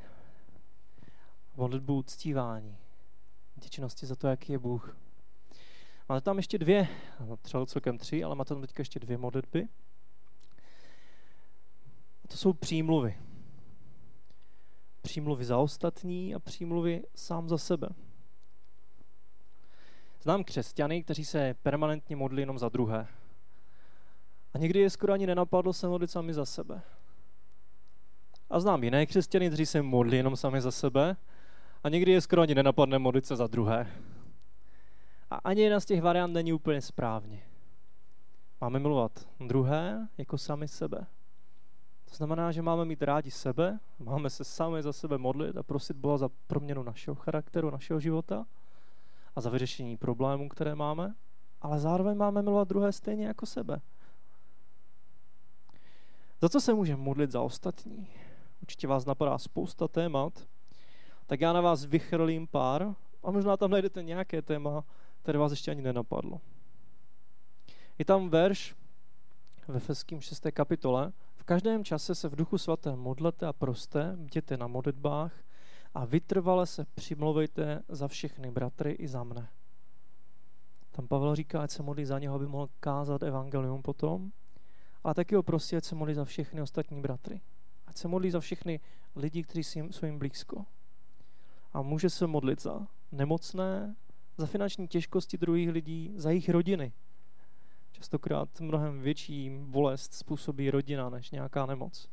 [1.56, 2.78] modlitbu uctívání.
[3.56, 4.98] Vděčnosti za to, jaký je Bůh.
[6.10, 6.88] Máte tam ještě dvě,
[7.42, 9.68] třeba celkem tři, ale máte tam teďka ještě dvě modlitby.
[12.24, 13.18] A to jsou přímluvy.
[15.02, 17.90] Přímluvy za ostatní a přímluvy sám za sebe.
[20.26, 23.08] Znám křesťany, kteří se permanentně modlí jenom za druhé.
[24.54, 26.82] A někdy je skoro ani nenapadlo se modlit sami za sebe.
[28.50, 31.16] A znám jiné křesťany, kteří se modlí jenom sami za sebe
[31.84, 33.88] a někdy je skoro ani nenapadne modlit se za druhé.
[35.30, 37.44] A ani jedna z těch variant není úplně správně.
[38.62, 41.06] Máme milovat druhé jako sami sebe.
[42.10, 45.98] To znamená, že máme mít rádi sebe, máme se sami za sebe modlit a prosit
[45.98, 48.46] Boha za proměnu našeho charakteru, našeho života
[49.36, 51.16] a za vyřešení problémů, které máme,
[51.62, 53.82] ale zároveň máme milovat druhé stejně jako sebe.
[56.42, 58.08] Za co se můžeme modlit za ostatní?
[58.62, 60.48] Určitě vás napadá spousta témat,
[61.26, 64.84] tak já na vás vychrlím pár a možná tam najdete nějaké téma,
[65.22, 66.42] které vás ještě ani nenapadlo.
[68.00, 68.76] Je tam verš
[69.68, 70.46] ve Feským 6.
[70.54, 71.12] kapitole.
[71.36, 75.45] V každém čase se v duchu svatém modlete a proste, bděte na modlitbách
[75.96, 79.50] a vytrvale se přimlouvejte za všechny bratry i za mne.
[80.92, 84.32] Tam Pavel říká, ať se modlí za něho, aby mohl kázat evangelium potom,
[85.04, 87.42] ale taky ho prosí, ať se modlí za všechny ostatní bratry.
[87.88, 88.80] Ať se modlí za všechny
[89.16, 90.66] lidi, kteří jsou jim blízko.
[91.74, 93.96] A může se modlit za nemocné,
[94.38, 96.94] za finanční těžkosti druhých lidí, za jejich rodiny.
[97.92, 102.10] Častokrát mnohem větší bolest způsobí rodina než nějaká nemoc.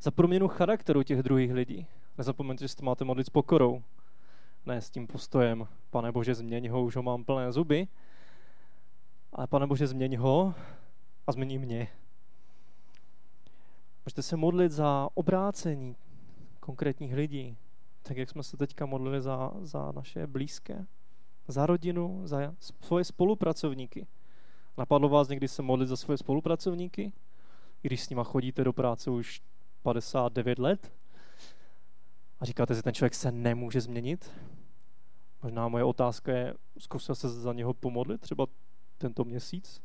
[0.00, 1.86] Za proměnu charakteru těch druhých lidí.
[2.18, 3.82] Nezapomeňte, že se máte modlit s pokorou.
[4.66, 7.88] Ne s tím postojem, pane Bože, změň ho, už ho mám plné zuby.
[9.32, 10.54] Ale pane Bože, změň ho
[11.26, 11.88] a změní mě.
[14.06, 15.96] Můžete se modlit za obrácení
[16.60, 17.56] konkrétních lidí,
[18.02, 20.86] tak jak jsme se teďka modlili za, za naše blízké,
[21.48, 24.06] za rodinu, za svoje spolupracovníky.
[24.78, 27.12] Napadlo vás někdy se modlit za svoje spolupracovníky,
[27.82, 29.42] když s nima chodíte do práce už
[29.82, 30.92] 59 let
[32.40, 34.32] a říkáte si, ten člověk se nemůže změnit?
[35.42, 38.46] Možná moje otázka je, zkusil se za něho pomodlit třeba
[38.98, 39.82] tento měsíc,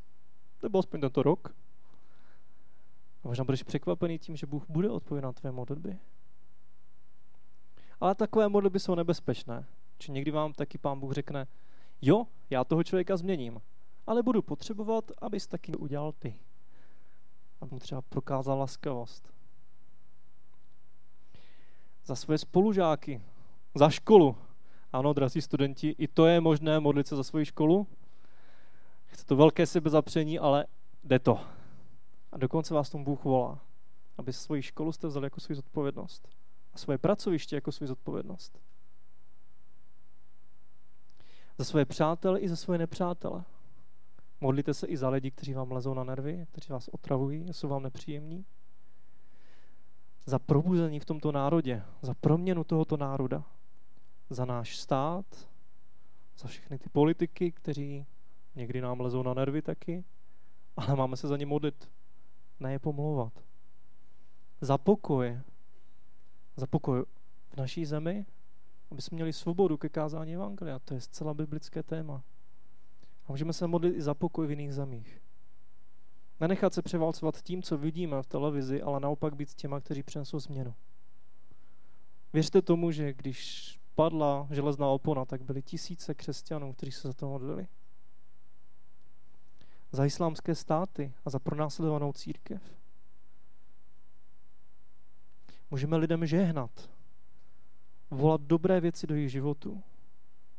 [0.64, 1.56] nebo aspoň tento rok?
[3.24, 6.00] A možná budeš překvapený tím, že Bůh bude odpovědět na tvé modlitby.
[8.00, 9.66] Ale takové modlitby jsou nebezpečné.
[9.98, 11.48] Či někdy vám taky pán Bůh řekne,
[12.02, 13.62] jo, já toho člověka změním,
[14.08, 16.40] ale budu potřebovat, abys taky udělal ty.
[17.62, 19.34] Aby mu třeba prokázal laskavost.
[22.06, 23.22] Za své spolužáky,
[23.76, 24.38] za školu.
[24.94, 27.88] Ano, drazí studenti, i to je možné modlit se za svoji školu.
[29.06, 30.66] Chce to velké sebezapření, ale
[31.04, 31.40] jde to.
[32.32, 33.60] A dokonce vás tomu Bůh volá,
[34.18, 36.30] aby svoji školu jste vzali jako svou zodpovědnost
[36.74, 38.60] a svoje pracoviště jako svou zodpovědnost.
[41.58, 43.44] Za svoje přátele i za svoje nepřátele.
[44.42, 47.84] Modlíte se i za lidi, kteří vám lezou na nervy, kteří vás otravují, jsou vám
[47.84, 48.46] nepříjemní.
[50.26, 53.44] Za probuzení v tomto národě, za proměnu tohoto národa,
[54.30, 55.26] za náš stát,
[56.38, 58.06] za všechny ty politiky, kteří
[58.56, 60.04] někdy nám lezou na nervy taky,
[60.78, 61.90] ale máme se za ně modlit,
[62.60, 63.34] ne je pomlouvat.
[64.62, 65.40] Za pokoj,
[66.56, 67.06] za pokoj
[67.50, 68.26] v naší zemi,
[68.92, 70.80] aby jsme měli svobodu ke kázání Evangelia.
[70.80, 72.24] To je zcela biblické téma.
[73.26, 75.21] A můžeme se modlit i za pokoj v jiných zemích.
[76.42, 80.74] Nenechat se převalcovat tím, co vidíme v televizi, ale naopak být těma, kteří přinesou změnu.
[82.34, 87.30] Věřte tomu, že když padla železná opona, tak byly tisíce křesťanů, kteří se za to
[87.30, 87.68] modlili.
[89.92, 92.62] Za islámské státy a za pronásledovanou církev.
[95.72, 96.90] Můžeme lidem žehnat,
[98.12, 99.84] volat dobré věci do jejich životu.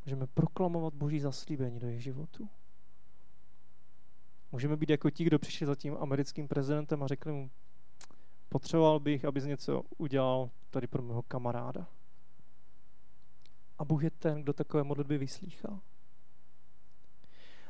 [0.07, 2.49] Můžeme proklamovat boží zaslíbení do jejich životu.
[4.53, 7.50] Můžeme být jako ti, kdo přišli za tím americkým prezidentem a řekli mu,
[8.48, 11.86] potřeboval bych, abys něco udělal tady pro mého kamaráda.
[13.78, 15.80] A Bůh je ten, kdo takové modlitby vyslýchá.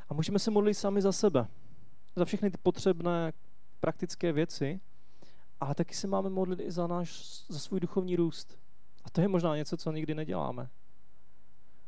[0.09, 1.47] A můžeme se modlit sami za sebe.
[2.17, 3.33] Za všechny ty potřebné
[3.81, 4.81] praktické věci,
[5.61, 8.59] ale taky se máme modlit i za, náš, za svůj duchovní růst.
[9.05, 10.69] A to je možná něco, co nikdy neděláme.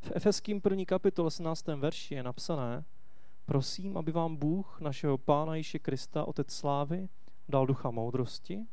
[0.01, 1.67] V Efeským první kapitole 17.
[1.67, 2.85] verši je napsané,
[3.47, 7.09] prosím, aby vám Bůh, našeho Pána Ježíše Krista, Otec slávy,
[7.49, 8.67] dal ducha moudrosti,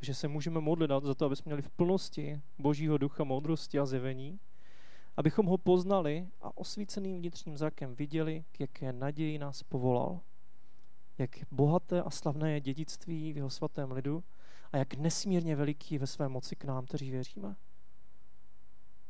[0.00, 3.86] že se můžeme modlit za to, aby jsme měli v plnosti Božího ducha moudrosti a
[3.86, 4.40] zjevení,
[5.16, 10.20] abychom ho poznali a osvíceným vnitřním zrakem viděli, k jaké naději nás povolal.
[11.18, 14.24] Jak bohaté a slavné je dědictví v jeho svatém lidu
[14.72, 17.56] a jak nesmírně veliký ve své moci k nám, kteří věříme.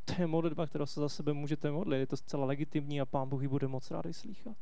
[0.05, 1.99] To je modlitba, kterou se za sebe můžete modlit.
[1.99, 4.57] Je to zcela legitimní a Pán Bůh ji bude moc rád slýchat.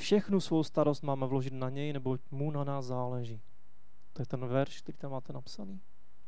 [0.00, 3.40] Všechnu svou starost máme vložit na něj, nebo mu na nás záleží.
[4.12, 5.80] To je ten verš, který tam máte napsaný.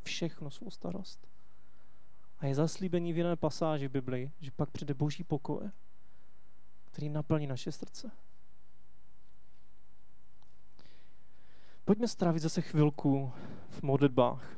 [0.03, 1.29] Všechnu svou starost.
[2.39, 5.73] A je zaslíbení v jiné pasáži v Biblii, že pak přijde boží pokoje,
[6.85, 8.11] který naplní naše srdce.
[11.85, 13.33] Pojďme strávit zase chvilku
[13.69, 14.57] v modlitbách.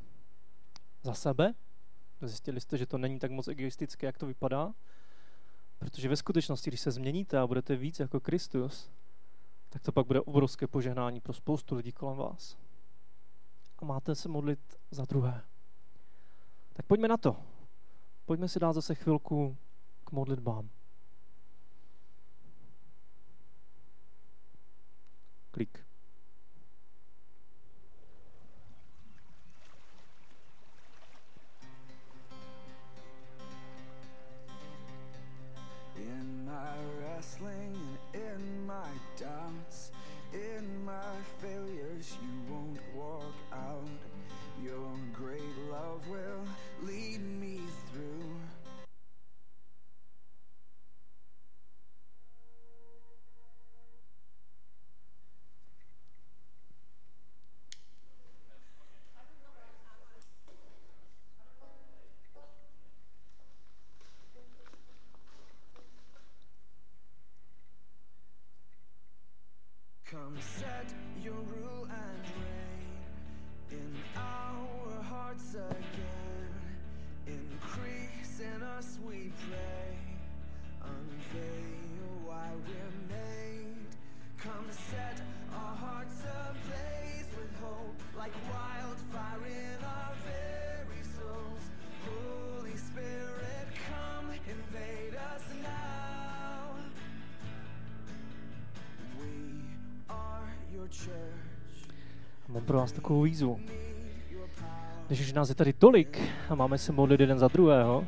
[1.03, 1.55] Za sebe.
[2.21, 4.75] Zjistili jste, že to není tak moc egoistické, jak to vypadá.
[5.79, 8.91] Protože ve skutečnosti, když se změníte a budete víc jako Kristus,
[9.75, 12.57] tak to pak bude obrovské požehnání pro spoustu lidí kolem vás.
[13.79, 15.43] A máte se modlit za druhé.
[16.73, 17.37] Tak pojďme na to.
[18.25, 19.57] Pojďme si dát zase chvilku
[20.05, 20.71] k modlitbám.
[25.51, 25.87] Klik.
[102.65, 103.61] Pro vás takovou výzvu.
[105.07, 108.05] Když už nás je tady tolik a máme se modlit jeden za druhého,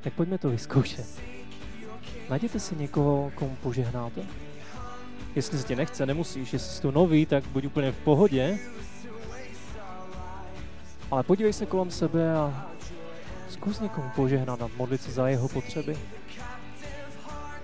[0.00, 1.22] tak pojďme to vyzkoušet.
[2.30, 4.20] Najděte si někoho, komu požehnáte.
[5.34, 6.52] Jestli se tě nechce, nemusíš.
[6.52, 8.58] Jestli jsi tu nový, tak buď úplně v pohodě.
[11.10, 12.70] Ale podívej se kolem sebe a
[13.48, 15.96] zkus někomu požehnat a modlit se za jeho potřeby.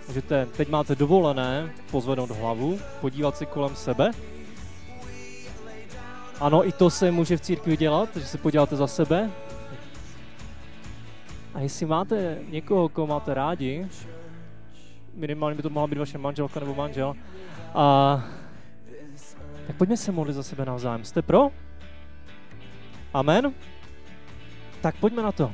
[0.09, 4.11] Můžete, teď máte dovolené pozvednout hlavu, podívat se kolem sebe.
[6.43, 9.31] Ano, i to se může v církvi dělat, že se podíváte za sebe.
[11.55, 13.89] A jestli máte někoho, koho máte rádi,
[15.15, 17.15] minimálně by to mohla být vaše manželka nebo manžel,
[17.75, 18.25] a,
[19.67, 21.05] tak pojďme se modlit za sebe navzájem.
[21.05, 21.51] Jste pro?
[23.15, 23.55] Amen?
[24.81, 25.53] Tak pojďme na to.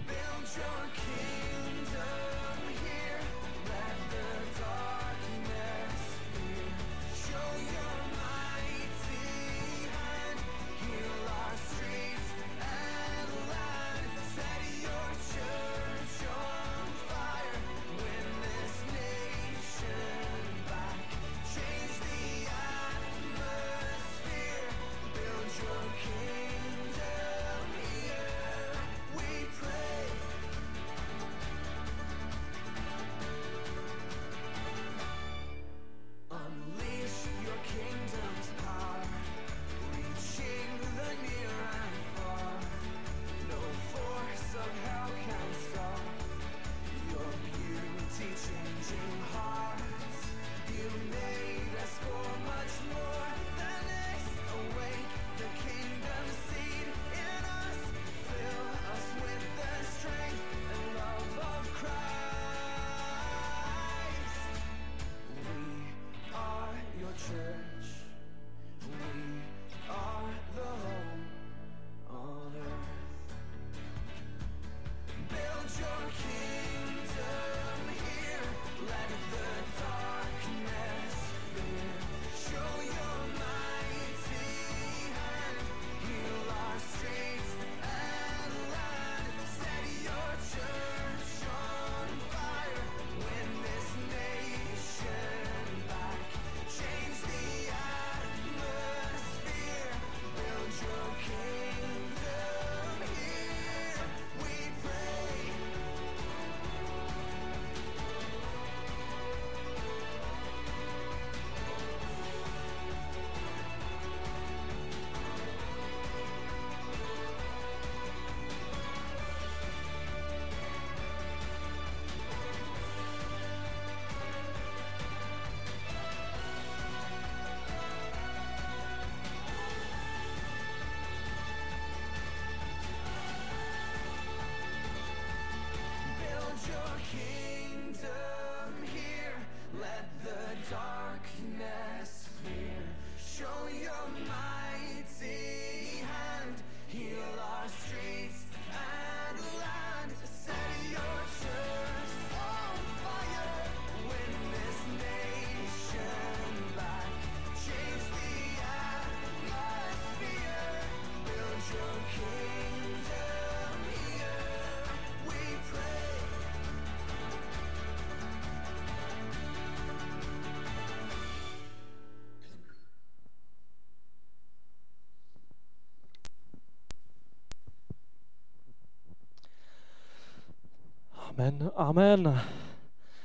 [181.39, 182.41] Amen, amen.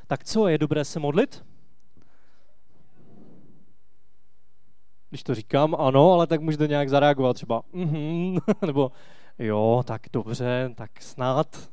[0.08, 1.46] Tak co, je dobré se modlit?
[5.10, 8.92] Když to říkám, ano, ale tak můžete nějak zareagovat třeba, mm-hmm, nebo
[9.40, 11.70] jo, tak dobře, tak snad.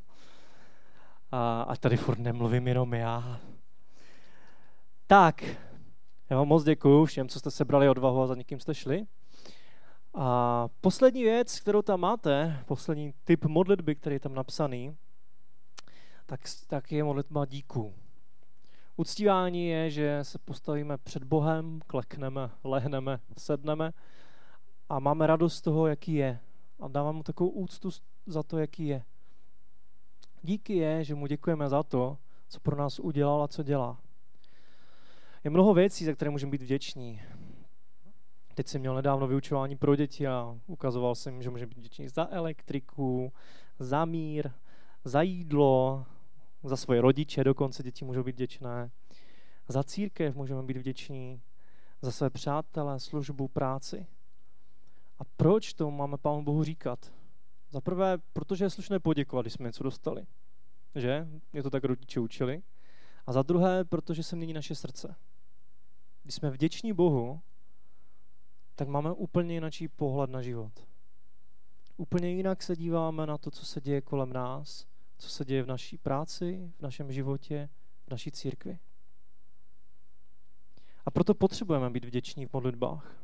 [1.31, 3.41] A, a tady furt nemluvím jenom já.
[5.07, 5.45] Tak,
[6.31, 9.07] já vám moc děkuji všem, co jste sebrali odvahu a za někým jste šli.
[10.15, 14.97] A poslední věc, kterou tam máte, poslední typ modlitby, který je tam napsaný,
[16.31, 17.95] tak, tak je modlitba díků.
[18.97, 23.93] Uctívání je, že se postavíme před Bohem, klekneme, lehneme, sedneme
[24.89, 26.41] a máme radost z toho, jaký je.
[26.81, 27.91] A dávám mu takovou úctu
[28.27, 29.05] za to, jaký je.
[30.43, 32.19] Díky je, že mu děkujeme za to,
[32.49, 34.01] co pro nás udělal a co dělá.
[35.45, 37.23] Je mnoho věcí, za které můžeme být vděční.
[38.55, 42.29] Teď jsem měl nedávno vyučování pro děti a ukazoval jsem, že můžeme být vděční za
[42.31, 43.33] elektriku,
[43.79, 44.51] za mír,
[45.05, 46.07] za jídlo,
[46.63, 48.91] za svoje rodiče dokonce děti můžou být vděčné.
[49.69, 51.43] Za církev můžeme být vděční,
[52.03, 54.07] za své přátelé, službu, práci.
[55.19, 57.13] A proč to máme Pánu Bohu říkat?
[57.71, 60.27] Za prvé, protože je slušné poděkovat, když jsme něco dostali.
[60.95, 61.29] Že?
[61.53, 62.63] Je to tak rodiče učili.
[63.27, 65.17] A za druhé, protože se mění naše srdce.
[66.23, 67.41] Když jsme vděční Bohu,
[68.75, 70.73] tak máme úplně jiný pohled na život.
[71.97, 74.87] Úplně jinak se díváme na to, co se děje kolem nás,
[75.21, 77.69] co se děje v naší práci, v našem životě,
[78.07, 78.79] v naší církvi.
[81.05, 83.17] A proto potřebujeme být vděční v modlitbách.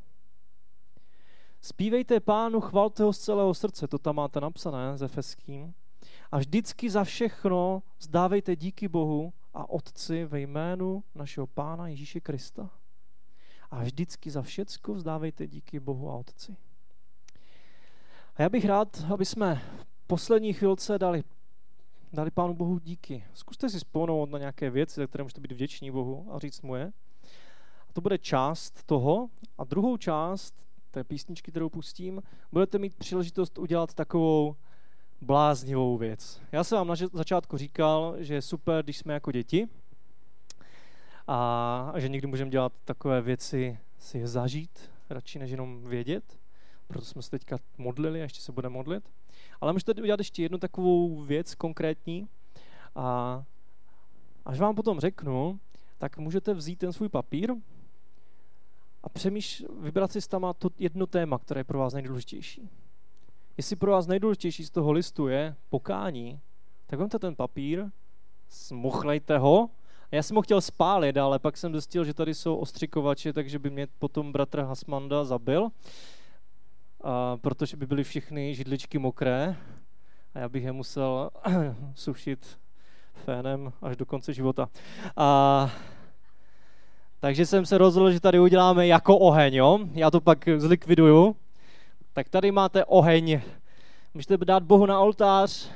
[1.60, 5.74] Spívejte pánu, chvalte ho z celého srdce, to tam máte napsané ze Feským.
[6.32, 12.70] A vždycky za všechno zdávejte díky Bohu a Otci ve jménu našeho Pána Ježíše Krista.
[13.70, 16.56] A vždycky za všecko vzdávejte díky Bohu a Otci.
[18.36, 21.24] A já bych rád, aby jsme v poslední chvilce dali,
[22.16, 23.24] dali Pánu Bohu díky.
[23.34, 26.74] Zkuste si spomenout na nějaké věci, za které můžete být vděční Bohu a říct mu
[26.74, 26.92] je.
[27.88, 29.28] A to bude část toho.
[29.58, 34.56] A druhou část té písničky, kterou pustím, budete mít příležitost udělat takovou
[35.20, 36.40] bláznivou věc.
[36.52, 39.68] Já jsem vám na začátku říkal, že je super, když jsme jako děti,
[41.26, 46.38] a, že někdy můžeme dělat takové věci, si je zažít, radši než jenom vědět.
[46.86, 49.10] Proto jsme se teďka modlili a ještě se budeme modlit.
[49.60, 52.28] Ale můžete udělat ještě jednu takovou věc konkrétní.
[52.94, 53.44] A
[54.44, 55.60] až vám potom řeknu,
[55.98, 57.54] tak můžete vzít ten svůj papír
[59.02, 62.70] a přemýš, vybrat si tam to jedno téma, které je pro vás nejdůležitější.
[63.56, 66.40] Jestli pro vás nejdůležitější z toho listu je pokání,
[66.86, 67.84] tak vemte ten papír,
[68.48, 69.70] smuchlejte ho
[70.12, 73.70] já jsem ho chtěl spálit, ale pak jsem zjistil, že tady jsou ostřikovače, takže by
[73.70, 75.68] mě potom bratr Hasmanda zabil,
[77.04, 79.56] a, protože by byly všechny židličky mokré
[80.34, 81.30] a já bych je musel
[81.94, 82.58] sušit
[83.24, 84.68] fénem až do konce života.
[85.16, 85.70] A,
[87.20, 89.78] takže jsem se rozhodl, že tady uděláme jako oheň, jo?
[89.92, 91.36] Já to pak zlikviduju.
[92.12, 93.40] Tak tady máte oheň.
[94.14, 95.70] Můžete dát Bohu na oltář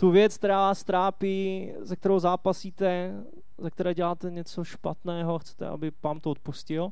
[0.00, 3.14] tu věc, která vás trápí, ze kterou zápasíte,
[3.58, 6.90] za které děláte něco špatného, chcete, aby pán to odpustil,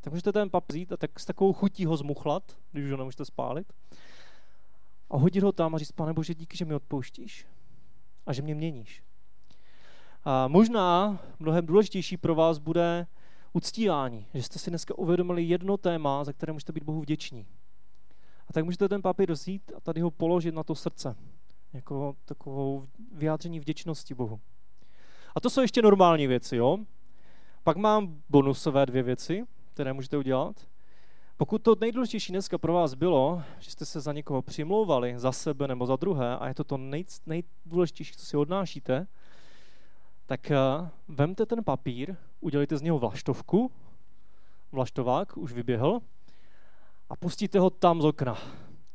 [0.00, 2.42] tak můžete ten pap vzít a tak s takovou chutí ho zmuchlat,
[2.72, 3.72] když už ho nemůžete spálit,
[5.10, 7.46] a hodit ho tam a říct, pane Bože, díky, že mi odpouštíš
[8.26, 9.02] a že mě měníš.
[10.24, 13.06] A možná mnohem důležitější pro vás bude
[13.52, 17.46] uctívání, že jste si dneska uvědomili jedno téma, za které můžete být Bohu vděční.
[18.48, 21.16] A tak můžete ten papír vzít a tady ho položit na to srdce,
[21.72, 24.40] jako takovou vyjádření vděčnosti Bohu.
[25.34, 26.78] A to jsou ještě normální věci, jo?
[27.64, 29.44] Pak mám bonusové dvě věci,
[29.78, 30.56] které můžete udělat.
[31.36, 35.68] Pokud to nejdůležitější dneska pro vás bylo, že jste se za někoho přimlouvali, za sebe
[35.68, 39.06] nebo za druhé, a je to to nej, nejdůležitější, co si odnášíte,
[40.26, 43.70] tak uh, vemte ten papír, udělejte z něho vlaštovku,
[44.72, 46.00] vlaštovák už vyběhl,
[47.10, 48.38] a pustíte ho tam z okna.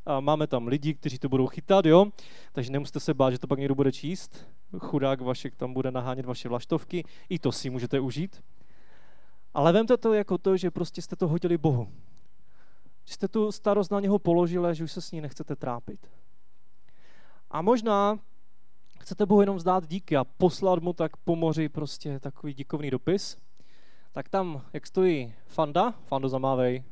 [0.06, 2.06] A máme tam lidi, kteří to budou chytat, jo?
[2.52, 4.46] Takže nemusíte se bát, že to pak někdo bude číst
[4.78, 8.42] chudák Vašek tam bude nahánět vaše vlaštovky, i to si můžete užít.
[9.54, 11.92] Ale vemte to jako to, že prostě jste to hodili Bohu.
[13.04, 16.10] Že jste tu starost na něho položili, že už se s ní nechcete trápit.
[17.50, 18.18] A možná
[19.00, 23.38] chcete Bohu jenom zdát díky a poslat mu tak po moři prostě takový díkovný dopis,
[24.12, 26.84] tak tam, jak stojí Fanda, Fando zamávej,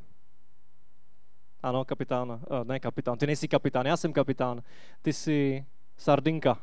[1.63, 4.61] ano, kapitán, eh, ne kapitán, ty nejsi kapitán, já jsem kapitán,
[5.01, 5.65] ty jsi
[5.97, 6.59] sardinka.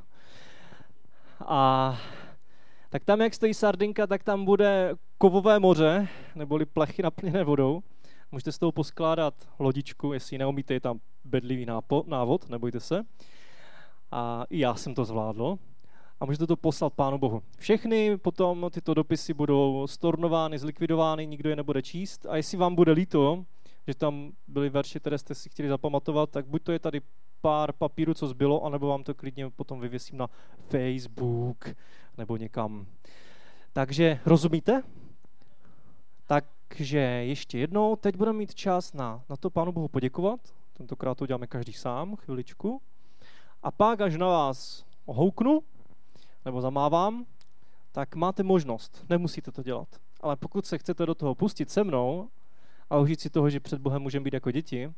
[1.41, 1.99] A
[2.89, 7.83] tak tam, jak stojí sardinka, tak tam bude kovové moře, neboli plechy naplněné vodou.
[8.33, 13.03] Můžete z toho poskládat lodičku, jestli neumíte, je tam bedlivý nápo, návod, nebojte se.
[14.11, 15.59] A i já jsem to zvládl.
[16.21, 17.43] a můžete to poslat Pánu Bohu.
[17.59, 22.93] Všechny potom tyto dopisy budou stornovány, zlikvidovány, nikdo je nebude číst a jestli vám bude
[22.93, 23.45] líto,
[23.87, 27.01] že tam byly verše, které jste si chtěli zapamatovat, tak buď to je tady
[27.41, 30.29] pár papírů, co zbylo, anebo vám to klidně potom vyvěsím na
[30.69, 31.65] Facebook
[32.19, 32.87] nebo někam.
[33.73, 34.83] Takže rozumíte?
[36.33, 40.41] Takže ještě jednou, teď budeme mít čas na, na to Pánu Bohu poděkovat.
[40.73, 42.83] Tentokrát to uděláme každý sám, chviličku.
[43.63, 45.63] A pak, až na vás houknu,
[46.45, 47.27] nebo zamávám,
[47.93, 49.89] tak máte možnost, nemusíte to dělat.
[50.21, 52.29] Ale pokud se chcete do toho pustit se mnou
[52.91, 54.93] a užít si toho, že před Bohem můžeme být jako děti,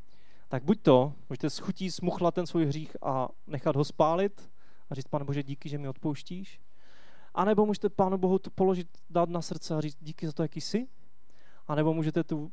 [0.48, 4.50] tak buď to, můžete schutí smuchlat ten svůj hřích a nechat ho spálit
[4.90, 6.60] a říct, pane Bože, díky, že mi odpouštíš.
[7.34, 10.42] A nebo můžete Pánu Bohu to položit, dát na srdce a říct, díky za to,
[10.42, 10.88] jaký jsi.
[11.68, 12.52] A nebo můžete tu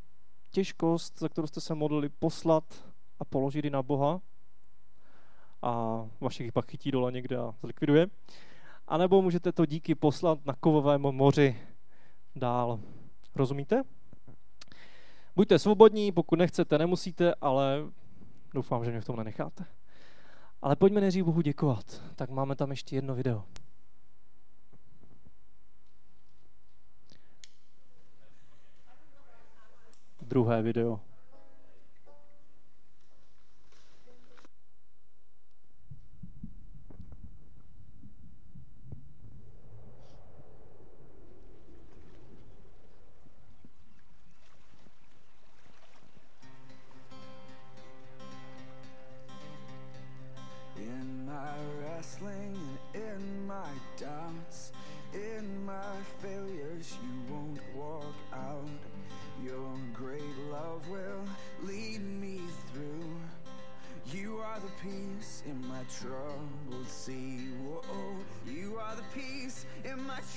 [0.52, 2.64] těžkost, za kterou jste se modlili, poslat
[3.20, 4.22] a položit ji na Boha
[5.62, 8.08] a vašich pak chytí dole někde a zlikviduje.
[8.88, 11.60] A nebo můžete to díky poslat na kovovém moři
[12.36, 12.80] dál.
[13.36, 13.84] Rozumíte?
[15.36, 17.84] Buďte svobodní, pokud nechcete, nemusíte, ale
[18.54, 19.66] doufám, že mě v tom nenecháte.
[20.62, 22.04] Ale pojďme nejdřív Bohu děkovat.
[22.16, 23.44] Tak máme tam ještě jedno video.
[30.30, 31.09] Druhé video.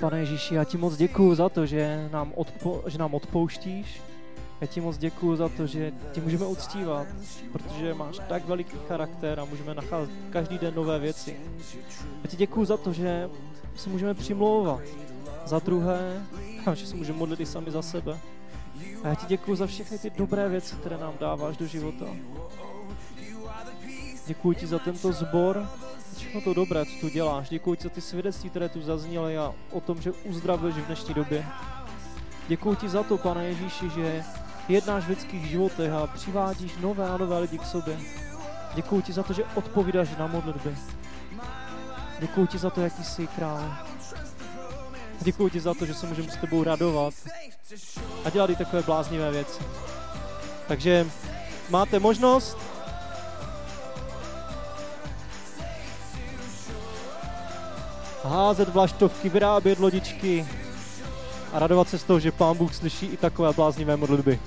[0.00, 4.00] Pane Ježíši, já ti moc děkuju za to, že nám, odpo, že nám odpouštíš.
[4.60, 7.06] Já ti moc děkuju za to, že tě můžeme uctívat,
[7.52, 11.36] protože máš tak veliký charakter a můžeme nacházet každý den nové věci.
[12.22, 13.30] Já ti děkuju za to, že
[13.76, 14.80] se můžeme přimlouvat
[15.46, 16.26] za druhé
[16.66, 18.18] a že se můžeme modlit i sami za sebe.
[19.04, 22.06] A já ti děkuju za všechny ty dobré věci, které nám dáváš do života.
[24.26, 25.68] Děkuji ti za tento zbor,
[26.16, 27.48] všechno to dobré, co tu děláš.
[27.48, 31.46] Děkuji za ty svědectví, které tu zazněly a o tom, že uzdravuješ v dnešní době.
[32.48, 34.24] Děkuji ti za to, pane Ježíši, že
[34.68, 37.98] jednáš v lidských životech a přivádíš nové a nové lidi k sobě.
[38.74, 40.76] Děkuji ti za to, že odpovídáš na modlitby.
[42.20, 43.74] Děkuji ti za to, jaký jsi král.
[45.20, 47.14] Děkuji ti za to, že se můžeme s tebou radovat
[48.24, 49.62] a dělat i takové bláznivé věci.
[50.68, 51.06] Takže
[51.70, 52.58] máte možnost
[58.24, 60.46] házet vlaštovky, vyrábět lodičky
[61.52, 64.40] a radovat se z toho, že Pán Bůh slyší i takové bláznivé modlitby.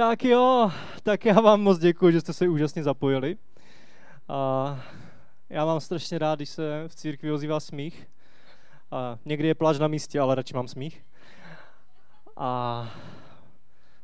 [0.00, 0.70] Tak jo,
[1.02, 3.36] tak já vám moc děkuji, že jste se úžasně zapojili.
[4.28, 4.80] A
[5.48, 8.08] já mám strašně rád, když se v církvi ozývá smích.
[8.90, 11.04] A někdy je pláč na místě, ale radši mám smích.
[12.36, 12.90] A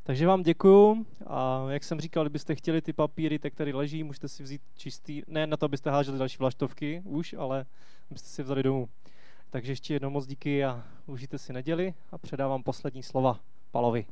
[0.03, 4.29] takže vám děkuju a jak jsem říkal, kdybyste chtěli ty papíry, tak tady leží, můžete
[4.29, 7.67] si vzít čistý, ne na to, abyste háželi další vlaštovky už, ale
[8.11, 8.89] abyste si vzali domů.
[9.51, 13.41] Takže ještě jednou moc díky a užijte si neděli a předávám poslední slova
[13.71, 14.05] Palovi.